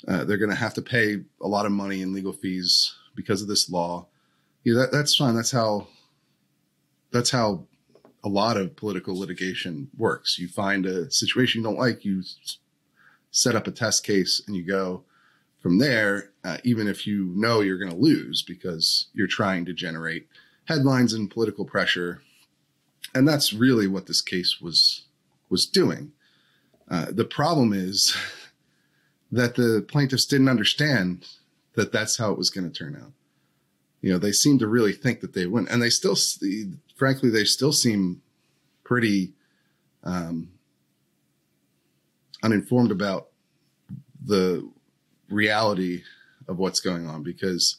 [0.06, 3.41] uh, they're going to have to pay a lot of money in legal fees because
[3.41, 4.06] of this law.
[4.66, 5.34] Yeah, that, that's fine.
[5.34, 5.88] That's how
[7.12, 7.64] that's how
[8.22, 10.38] a lot of political litigation works.
[10.38, 12.22] You find a situation you don't like, you
[13.32, 15.06] set up a test case, and you go
[15.64, 16.30] from there.
[16.43, 20.28] Uh, even if you know you're going to lose because you're trying to generate
[20.66, 22.22] headlines and political pressure,
[23.16, 25.05] and that's really what this case was
[25.49, 26.11] was doing.
[26.91, 28.16] Uh, the problem is
[29.32, 31.26] that the plaintiffs didn't understand
[31.76, 33.14] that that's how it was going to turn out.
[34.01, 36.18] You know, they seem to really think that they win, and they still,
[36.97, 38.22] frankly, they still seem
[38.84, 39.32] pretty
[40.03, 40.49] um,
[42.43, 43.30] uninformed about
[44.26, 44.70] the
[45.34, 46.04] reality
[46.48, 47.78] of what's going on because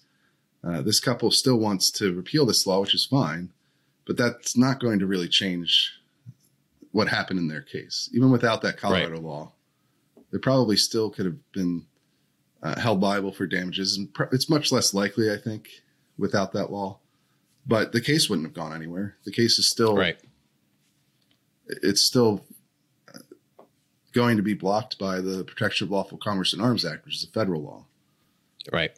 [0.62, 3.50] uh, this couple still wants to repeal this law, which is fine,
[4.06, 5.92] but that's not going to really change
[6.92, 8.08] what happened in their case.
[8.14, 9.52] Even without that Colorado law,
[10.32, 11.84] they probably still could have been
[12.62, 15.68] uh, held liable for damages, and pr- it's much less likely, I think,
[16.16, 16.98] without that law.
[17.66, 19.16] But the case wouldn't have gone anywhere.
[19.24, 20.18] The case is still Right.
[21.66, 22.44] it's still
[24.14, 27.24] going to be blocked by the Protection of Lawful Commerce and Arms Act, which is
[27.24, 27.84] a federal law.
[28.72, 28.92] Right.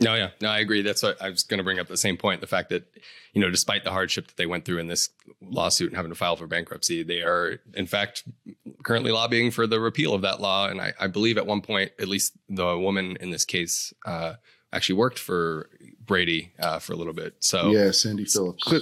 [0.00, 0.82] No, yeah, no, I agree.
[0.82, 2.40] That's what I was going to bring up the same point.
[2.40, 2.84] The fact that,
[3.32, 5.10] you know, despite the hardship that they went through in this
[5.40, 8.24] lawsuit and having to file for bankruptcy, they are, in fact,
[8.82, 10.68] currently lobbying for the repeal of that law.
[10.68, 14.34] And I, I believe at one point, at least the woman in this case uh,
[14.72, 15.70] actually worked for
[16.04, 17.36] Brady uh, for a little bit.
[17.38, 18.74] So, yeah, Sandy Phillips.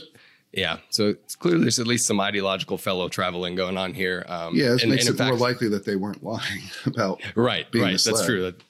[0.52, 0.78] Yeah.
[0.90, 4.24] So it's clear there's at least some ideological fellow traveling going on here.
[4.28, 7.22] Um, yeah, this and- makes and it in more likely that they weren't lying about.
[7.34, 8.00] Right, being right.
[8.04, 8.42] That's true.
[8.42, 8.62] That,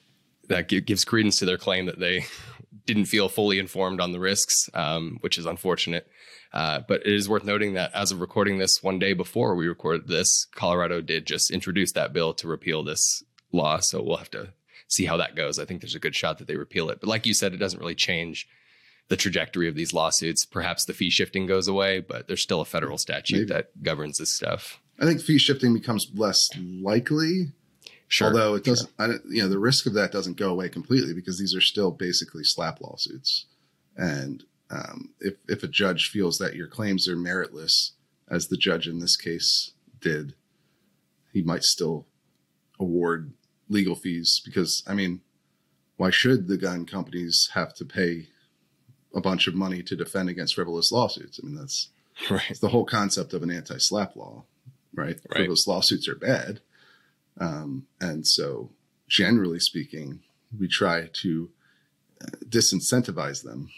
[0.49, 2.25] that gives credence to their claim that they
[2.85, 6.07] didn't feel fully informed on the risks, um, which is unfortunate.
[6.51, 9.67] Uh, but it is worth noting that as of recording this one day before we
[9.67, 13.79] recorded this, Colorado did just introduce that bill to repeal this law.
[13.79, 14.53] So we'll have to
[14.87, 15.57] see how that goes.
[15.57, 16.99] I think there's a good shot that they repeal it.
[16.99, 18.47] But like you said, it doesn't really change
[19.09, 20.45] the trajectory of these lawsuits.
[20.45, 23.53] Perhaps the fee shifting goes away, but there's still a federal statute Maybe.
[23.53, 24.79] that governs this stuff.
[24.99, 27.51] I think fee shifting becomes less likely,
[28.07, 28.27] Sure.
[28.27, 28.91] although it doesn't.
[28.99, 31.91] I you know, the risk of that doesn't go away completely because these are still
[31.91, 33.45] basically SLAPP lawsuits,
[33.97, 37.91] and um, if if a judge feels that your claims are meritless,
[38.29, 40.35] as the judge in this case did,
[41.31, 42.05] he might still
[42.79, 43.33] award
[43.67, 45.21] legal fees because I mean,
[45.97, 48.27] why should the gun companies have to pay
[49.13, 51.39] a bunch of money to defend against frivolous lawsuits?
[51.41, 51.89] I mean, that's
[52.29, 52.43] Right.
[52.49, 54.43] it's the whole concept of an anti-SLAPP law,
[54.93, 55.15] right?
[55.15, 55.21] Right.
[55.31, 56.59] Frivolous lawsuits are bad,
[57.39, 58.69] um, and so
[59.07, 60.19] generally speaking,
[60.57, 61.49] we try to
[62.21, 63.69] uh, disincentivize them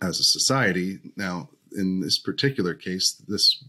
[0.00, 1.00] as a society.
[1.16, 3.64] Now, in this particular case, this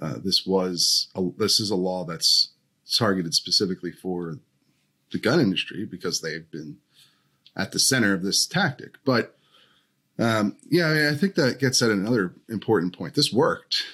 [0.00, 2.52] uh, this was a, this is a law that's
[2.94, 4.38] targeted specifically for
[5.12, 6.76] the gun industry because they've been
[7.56, 9.36] at the center of this tactic, but.
[10.18, 13.14] Um, yeah, I, mean, I think that gets at another important point.
[13.14, 13.84] This worked,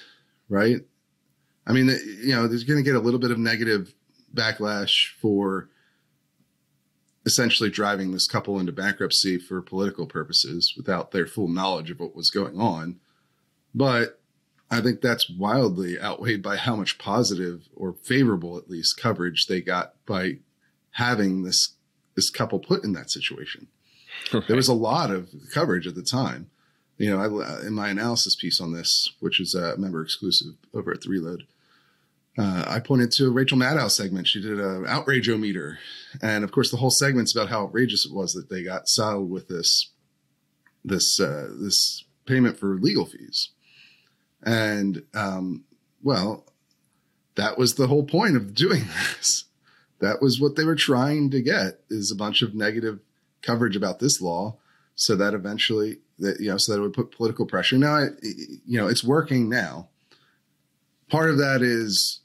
[0.49, 0.81] right?
[1.65, 1.87] I mean,
[2.23, 3.93] you know, there's going to get a little bit of negative
[4.33, 5.69] backlash for
[7.25, 12.15] essentially driving this couple into bankruptcy for political purposes without their full knowledge of what
[12.15, 12.99] was going on.
[13.73, 14.19] But
[14.71, 19.61] I think that's wildly outweighed by how much positive or favorable, at least, coverage they
[19.61, 20.39] got by
[20.91, 21.75] having this
[22.15, 23.67] this couple put in that situation
[24.47, 26.49] there was a lot of coverage at the time.
[26.97, 30.91] You know, I, in my analysis piece on this, which is a member exclusive over
[30.91, 31.45] at the Reload,
[32.37, 34.27] uh, I pointed to a Rachel Maddow segment.
[34.27, 35.77] She did a outrageometer,
[36.21, 39.29] and of course, the whole segment's about how outrageous it was that they got saddled
[39.29, 39.91] with this
[40.85, 43.49] this uh, this payment for legal fees.
[44.43, 45.65] And um,
[46.01, 46.45] well,
[47.35, 48.83] that was the whole point of doing
[49.17, 49.45] this.
[49.99, 52.99] That was what they were trying to get is a bunch of negative
[53.41, 54.57] coverage about this law
[54.95, 57.77] so that eventually that you know so that it would put political pressure.
[57.77, 59.87] Now you know it's working now.
[61.09, 62.19] Part of that is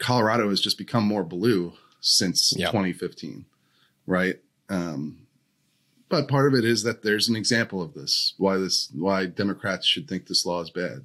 [0.00, 2.66] colorado has just become more blue since Yeah.
[2.66, 3.46] 2015
[4.06, 4.36] right?
[4.68, 5.20] Um
[6.08, 9.86] but part of it is that there's an example of this why this why democrats
[9.86, 11.04] should think this law is bad.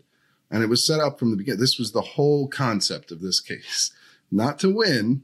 [0.52, 3.40] And it was set up from the beginning this was the whole concept of this
[3.40, 3.92] case.
[4.32, 5.24] Not to win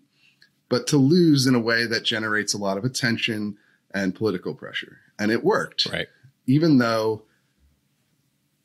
[0.75, 3.55] but to lose in a way that generates a lot of attention
[3.93, 4.97] and political pressure.
[5.17, 6.09] And it worked, Right.
[6.47, 7.23] even though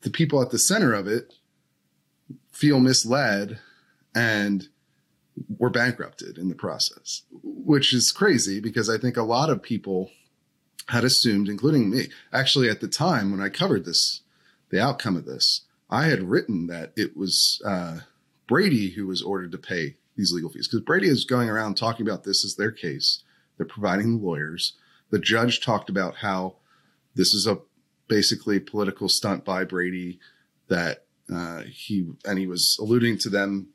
[0.01, 1.35] the people at the center of it
[2.51, 3.59] feel misled
[4.13, 4.67] and
[5.57, 10.11] were bankrupted in the process, which is crazy because I think a lot of people
[10.89, 14.19] had assumed, including me, actually at the time when I covered this,
[14.69, 17.99] the outcome of this, I had written that it was uh,
[18.47, 22.07] Brady who was ordered to pay these legal fees because Brady is going around talking
[22.07, 23.23] about this as their case.
[23.57, 24.73] They're providing the lawyers.
[25.09, 26.57] The judge talked about how
[27.15, 27.59] this is a
[28.07, 30.19] basically political stunt by Brady
[30.67, 33.69] that uh, he and he was alluding to them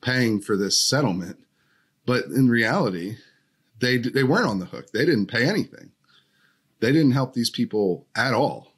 [0.00, 1.38] paying for this settlement,
[2.06, 3.16] but in reality,
[3.80, 4.90] they they weren't on the hook.
[4.92, 5.92] They didn't pay anything.
[6.80, 8.72] They didn't help these people at all.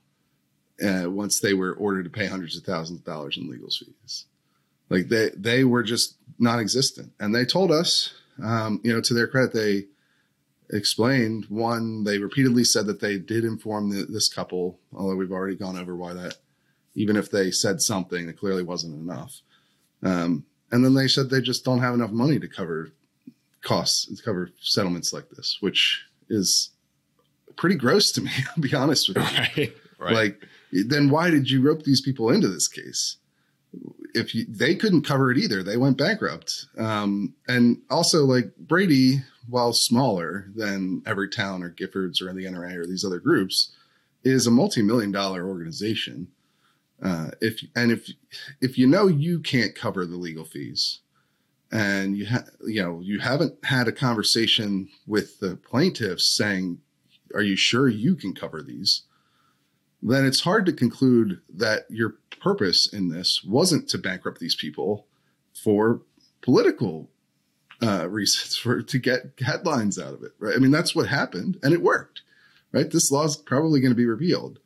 [0.82, 4.26] Uh, once they were ordered to pay hundreds of thousands of dollars in legal fees,
[4.90, 8.12] like they they were just non-existent, and they told us,
[8.42, 9.86] um, you know, to their credit, they
[10.72, 15.56] explained one they repeatedly said that they did inform the, this couple although we've already
[15.56, 16.36] gone over why that
[16.94, 19.40] even if they said something it clearly wasn't enough
[20.04, 22.92] um, and then they said they just don't have enough money to cover
[23.62, 26.70] costs to cover settlements like this which is
[27.56, 29.22] pretty gross to me i'll be honest with you
[29.56, 29.74] Right.
[29.98, 30.14] Right.
[30.14, 33.16] like then why did you rope these people into this case
[34.14, 35.62] if you, they couldn't cover it either.
[35.62, 36.66] They went bankrupt.
[36.78, 42.86] Um, and also like brady while smaller than everytown or giffords or the nra or
[42.86, 43.72] these other groups
[44.22, 46.28] is a multi-million dollar organization.
[47.02, 48.10] Uh, if and if
[48.60, 51.00] if you know you can't cover the legal fees
[51.72, 56.78] and you ha- you know you haven't had a conversation with the plaintiffs saying
[57.34, 59.02] are you sure you can cover these
[60.02, 65.06] then it's hard to conclude that your purpose in this wasn't to bankrupt these people
[65.54, 66.00] for
[66.40, 67.10] political
[67.82, 70.32] uh, reasons, for to get headlines out of it.
[70.38, 70.54] Right?
[70.54, 72.22] I mean, that's what happened, and it worked.
[72.72, 72.90] Right?
[72.90, 74.60] This law is probably going to be repealed,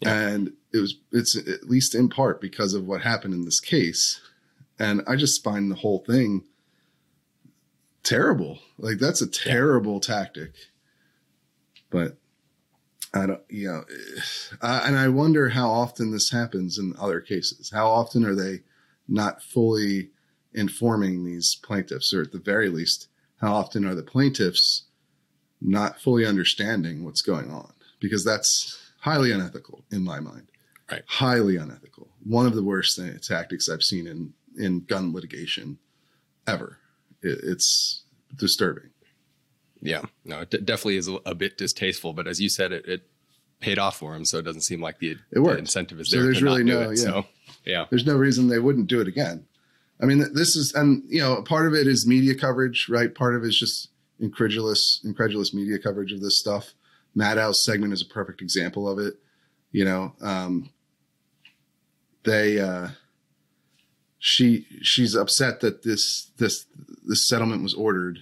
[0.00, 0.18] Yeah.
[0.18, 4.20] and it was it's at least in part because of what happened in this case.
[4.78, 6.44] And I just find the whole thing
[8.02, 8.58] terrible.
[8.78, 10.54] Like that's a terrible tactic.
[11.90, 12.16] But
[13.14, 13.84] I don't, you know,
[14.62, 17.70] I, and I wonder how often this happens in other cases.
[17.70, 18.60] How often are they
[19.08, 20.10] not fully
[20.54, 23.08] informing these plaintiffs, or at the very least,
[23.40, 24.84] how often are the plaintiffs
[25.60, 27.72] not fully understanding what's going on?
[28.00, 30.48] Because that's highly unethical in my mind.
[30.90, 31.02] Right.
[31.06, 32.08] Highly unethical.
[32.24, 35.78] One of the worst thing, tactics I've seen in in gun litigation
[36.46, 36.78] ever.
[37.22, 38.02] It, it's
[38.36, 38.90] disturbing.
[39.82, 43.02] Yeah, no, it d- definitely is a, bit distasteful, but as you said, it, it
[43.58, 46.26] paid off for him, so it doesn't seem like the, the incentive is So there.
[46.26, 46.98] there's to really not do no- it.
[46.98, 47.04] yeah.
[47.04, 47.26] So
[47.64, 49.44] yeah, There's no reason they wouldn't do it again.
[50.00, 53.12] I mean, this is, and you know, part of it is media coverage, right?
[53.14, 53.88] Part of it is just
[54.20, 56.74] incredulous, incredulous media coverage of this stuff.
[57.14, 59.14] Maddow's segment is a perfect example of it.
[59.72, 60.70] You know, um,
[62.24, 62.88] they, uh,
[64.18, 66.66] she, she's upset that this, this,
[67.06, 68.18] this settlement was ordered,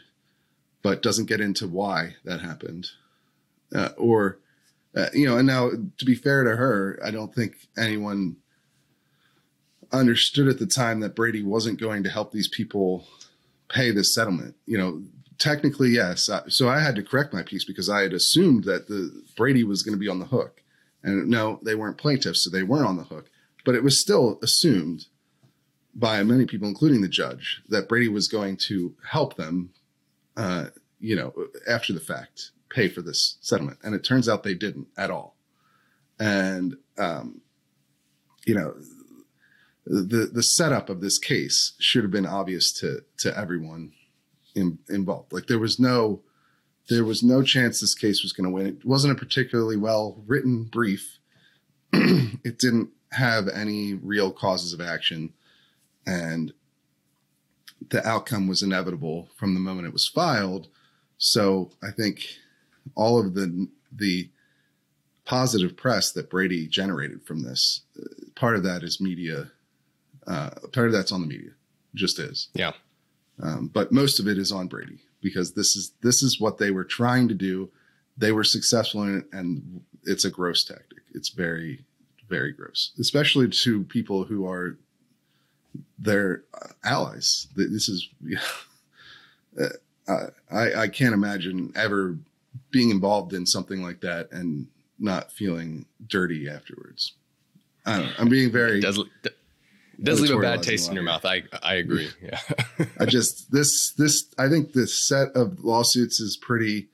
[0.82, 2.88] but doesn't get into why that happened,
[3.74, 4.38] uh, or,
[4.96, 8.36] uh, you know, and now to be fair to her, I don't think anyone
[9.92, 13.06] understood at the time that Brady wasn't going to help these people
[13.68, 14.56] pay this settlement.
[14.66, 15.02] You know,
[15.38, 16.30] technically, yes.
[16.48, 19.82] So I had to correct my piece because I had assumed that the Brady was
[19.82, 20.62] going to be on the hook,
[21.02, 23.30] and no, they weren't plaintiffs, so they weren't on the hook.
[23.64, 25.06] But it was still assumed
[25.94, 29.70] by many people, including the judge, that Brady was going to help them.
[30.40, 31.34] Uh, you know,
[31.68, 35.36] after the fact, pay for this settlement, and it turns out they didn't at all.
[36.18, 37.42] And um,
[38.46, 38.74] you know,
[39.84, 43.92] the the setup of this case should have been obvious to to everyone
[44.54, 45.30] in, involved.
[45.30, 46.22] Like there was no
[46.88, 48.66] there was no chance this case was going to win.
[48.66, 51.18] It wasn't a particularly well written brief.
[51.92, 55.34] it didn't have any real causes of action,
[56.06, 56.54] and
[57.88, 60.68] the outcome was inevitable from the moment it was filed.
[61.18, 62.26] So I think
[62.94, 64.28] all of the the
[65.24, 69.50] positive press that Brady generated from this, uh, part of that is media
[70.26, 71.50] uh, part of that's on the media,
[71.94, 72.48] just is.
[72.54, 72.72] Yeah.
[73.42, 76.70] Um, but most of it is on Brady because this is this is what they
[76.70, 77.70] were trying to do.
[78.16, 80.98] They were successful in it, and it's a gross tactic.
[81.14, 81.84] It's very,
[82.28, 84.78] very gross, especially to people who are
[85.98, 86.44] their
[86.84, 87.48] allies.
[87.54, 88.08] This is,
[90.08, 92.16] uh, I I can't imagine ever
[92.70, 94.66] being involved in something like that and
[94.98, 97.12] not feeling dirty afterwards.
[97.86, 98.12] I don't know.
[98.18, 98.78] I'm being very.
[98.78, 98.98] it does
[100.00, 101.24] it does leave a bad taste in your mouth.
[101.24, 102.10] I I agree.
[102.22, 102.40] Yeah.
[102.98, 106.88] I just this this I think this set of lawsuits is pretty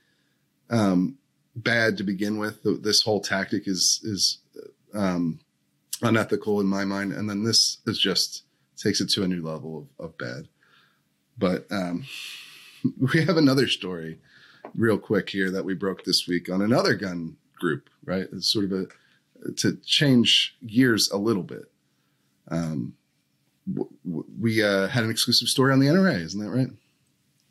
[0.71, 1.17] um,
[1.55, 2.61] bad to begin with.
[2.83, 4.39] This whole tactic is is
[4.95, 5.39] um,
[6.03, 8.43] unethical in my mind, and then this is just
[8.77, 10.49] takes it to a new level of, of bad.
[11.39, 12.05] But um,
[13.13, 14.19] we have another story,
[14.75, 17.89] real quick here that we broke this week on another gun group.
[18.05, 18.87] Right, it's sort of a
[19.57, 21.71] to change gears a little bit.
[22.49, 22.95] Um,
[24.39, 26.69] we uh, had an exclusive story on the NRA, isn't that right?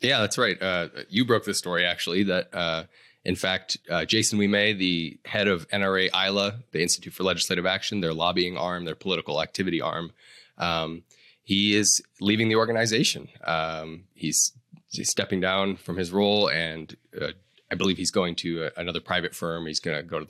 [0.00, 0.60] Yeah, that's right.
[0.60, 2.24] Uh, you broke the story actually.
[2.24, 2.84] That uh,
[3.24, 8.00] in fact, uh, Jason Ouimet, the head of NRA ILA, the Institute for Legislative Action,
[8.00, 10.12] their lobbying arm, their political activity arm,
[10.58, 11.02] um,
[11.46, 13.28] he is leaving the organization.
[13.44, 14.50] Um, he's,
[14.90, 17.28] he's stepping down from his role, and uh,
[17.70, 19.66] I believe he's going to uh, another private firm.
[19.66, 20.26] He's going to go to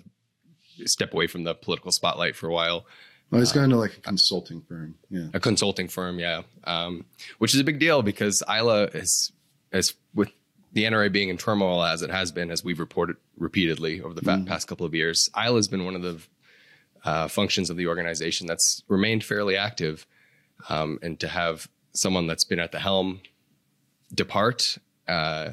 [0.79, 2.85] the, step away from the political spotlight for a while
[3.31, 4.97] Well, he's going to like a consulting firm.
[5.09, 5.29] Yeah.
[5.33, 7.07] a consulting firm, yeah, um,
[7.39, 9.33] which is a big deal because ILA is,
[9.73, 10.29] as with
[10.75, 14.21] the NRA being in turmoil as it has been, as we've reported repeatedly over the
[14.21, 16.21] fa- past couple of years, ILA has been one of the
[17.05, 20.07] uh, functions of the organization that's remained fairly active,
[20.69, 23.21] um, and to have someone that's been at the helm
[24.15, 24.79] depart,
[25.09, 25.53] uh,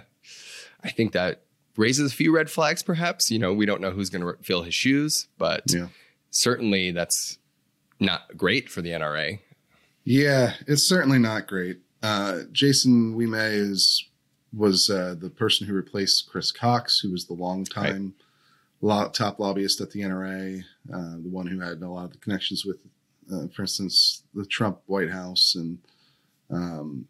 [0.84, 1.42] I think that
[1.78, 2.84] raises a few red flags.
[2.84, 5.88] Perhaps you know we don't know who's going to fill his shoes, but Yeah.
[6.30, 7.38] certainly that's
[8.00, 9.40] not great for the NRA.
[10.04, 11.80] Yeah, it's certainly not great.
[12.02, 14.06] Uh, Jason Ouimet is
[14.56, 18.14] was uh, the person who replaced Chris Cox, who was the longtime
[18.82, 20.62] lo- top lobbyist at the NRA,
[20.94, 22.78] uh, the one who had a lot of the connections with,
[23.32, 25.78] uh, for instance, the Trump White House, and
[26.50, 27.08] um,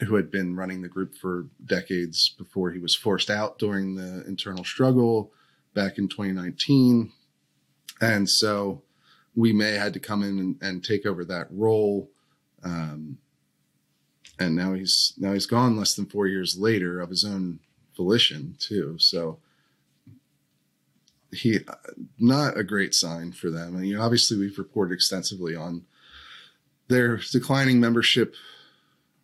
[0.00, 4.24] who had been running the group for decades before he was forced out during the
[4.26, 5.32] internal struggle
[5.74, 7.12] back in 2019.
[8.00, 8.82] And so
[9.36, 12.10] Ouimet had to come in and, and take over that role.
[12.62, 13.18] Um,
[14.38, 17.60] and now he's now he's gone less than four years later of his own
[17.94, 18.96] volition too.
[18.98, 19.38] So
[21.32, 21.60] he
[22.18, 23.76] not a great sign for them.
[23.76, 25.84] And you know, obviously we've reported extensively on
[26.88, 28.34] their declining membership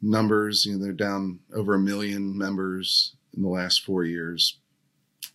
[0.01, 0.65] numbers.
[0.65, 4.59] You know, they're down over a million members in the last four years,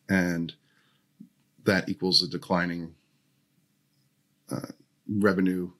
[0.09, 0.53] and
[1.65, 2.95] that equals a declining
[4.49, 4.67] uh,
[5.07, 5.71] revenue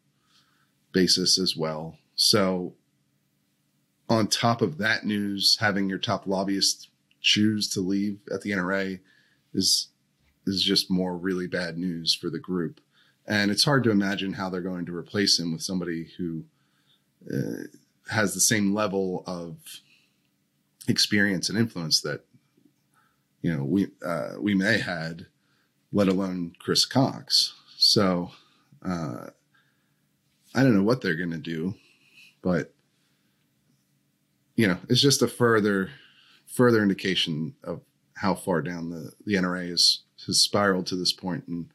[0.91, 1.97] basis as well.
[2.15, 2.73] So,
[4.09, 6.89] on top of that news, having your top lobbyist
[7.21, 8.99] choose to leave at the NRA
[9.53, 9.87] is
[10.45, 12.81] is just more really bad news for the group.
[13.27, 16.43] And it's hard to imagine how they're going to replace him with somebody who
[17.31, 17.63] uh,
[18.09, 19.57] has the same level of
[20.87, 22.25] experience and influence that
[23.41, 25.27] you know we uh, Ouimet had,
[25.91, 27.53] let alone Chris Cox.
[27.77, 28.31] So
[28.83, 29.27] uh,
[30.53, 31.75] I don't know what they're going to do,
[32.41, 32.73] but
[34.55, 35.89] you know it's just a further
[36.47, 37.81] further indication of
[38.15, 41.67] how far down the the NRA is has spiraled to this point and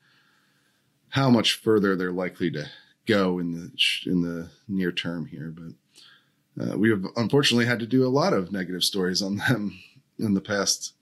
[1.11, 2.69] how much further they're likely to
[3.07, 5.55] go in the in the near term here.
[5.57, 9.79] But uh, we have unfortunately had to do a lot of negative stories on them
[10.19, 10.95] in the past,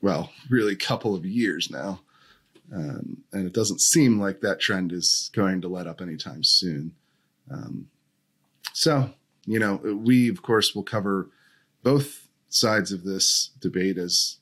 [0.00, 2.00] well, really couple of years now,
[2.74, 6.94] um, and it doesn't seem like that trend is going to let up anytime soon.
[7.50, 7.88] Um,
[8.72, 9.10] so,
[9.46, 11.30] you know, we of course will cover
[11.82, 14.38] both sides of this debate as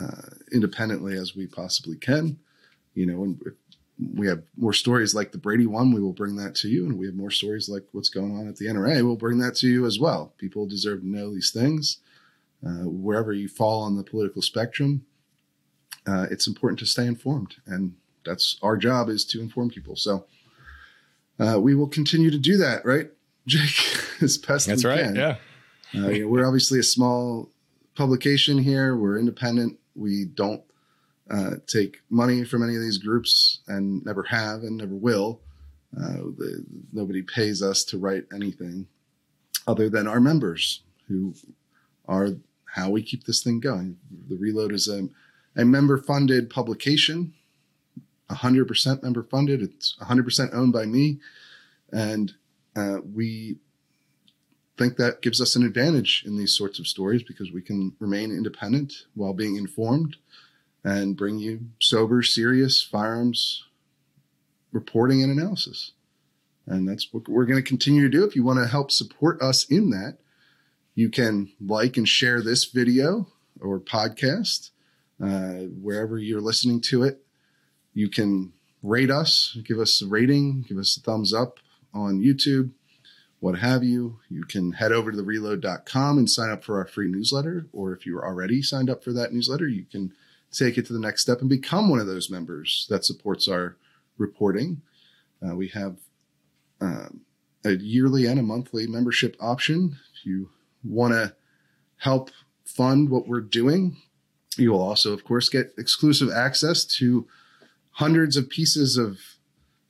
[0.00, 2.38] uh, independently as we possibly can.
[2.94, 3.40] You know, and
[4.14, 6.84] we have more stories like the Brady one, we will bring that to you.
[6.84, 9.56] And we have more stories like what's going on at the NRA, we'll bring that
[9.56, 10.32] to you as well.
[10.38, 11.98] People deserve to know these things.
[12.66, 15.04] Uh, wherever you fall on the political spectrum,
[16.06, 17.56] uh, it's important to stay informed.
[17.66, 17.94] And
[18.24, 19.96] that's our job is to inform people.
[19.96, 20.26] So
[21.38, 23.10] uh, we will continue to do that, right,
[23.46, 23.96] Jake?
[24.22, 25.00] as best That's we right.
[25.00, 25.14] can.
[25.14, 25.36] Yeah.
[25.94, 27.50] Uh, you know, we're obviously a small
[27.94, 28.96] publication here.
[28.96, 29.78] We're independent.
[29.96, 30.62] We don't
[31.30, 35.40] uh, take money from any of these groups and never have and never will.
[35.96, 38.86] Uh, the, nobody pays us to write anything
[39.66, 41.34] other than our members who
[42.06, 42.30] are
[42.74, 43.96] how we keep this thing going.
[44.28, 45.08] The Reload is a,
[45.56, 47.32] a member funded publication,
[48.30, 49.62] 100% member funded.
[49.62, 51.18] It's 100% owned by me.
[51.92, 52.34] And
[52.76, 53.56] uh, we
[54.76, 58.30] think that gives us an advantage in these sorts of stories because we can remain
[58.30, 60.16] independent while being informed
[60.84, 63.64] and bring you sober, serious firearms
[64.72, 65.92] reporting and analysis.
[66.66, 68.24] And that's what we're going to continue to do.
[68.24, 70.18] If you want to help support us in that,
[70.94, 73.28] you can like and share this video
[73.60, 74.70] or podcast
[75.22, 77.22] uh, wherever you're listening to it.
[77.94, 78.52] You can
[78.82, 81.58] rate us, give us a rating, give us a thumbs up
[81.94, 82.70] on YouTube
[83.40, 84.18] what have you.
[84.28, 87.66] You can head over to the reload.com and sign up for our free newsletter.
[87.72, 90.12] Or if you're already signed up for that newsletter, you can
[90.50, 93.76] take it to the next step and become one of those members that supports our
[94.16, 94.80] reporting.
[95.46, 95.98] Uh, we have
[96.80, 97.20] um,
[97.64, 99.98] a yearly and a monthly membership option.
[100.14, 100.50] If you
[100.82, 101.34] want to
[101.98, 102.30] help
[102.64, 103.96] fund what we're doing,
[104.56, 107.26] you will also, of course, get exclusive access to
[107.92, 109.18] hundreds of pieces of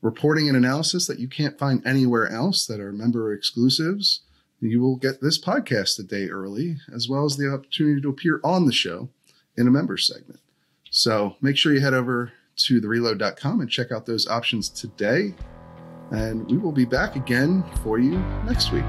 [0.02, 4.20] reporting and analysis that you can't find anywhere else that are member exclusives.
[4.60, 8.40] You will get this podcast a day early, as well as the opportunity to appear
[8.42, 9.10] on the show
[9.56, 10.40] in a member segment.
[10.90, 15.34] So make sure you head over to thereload.com and check out those options today.
[16.10, 18.84] And we will be back again for you next week.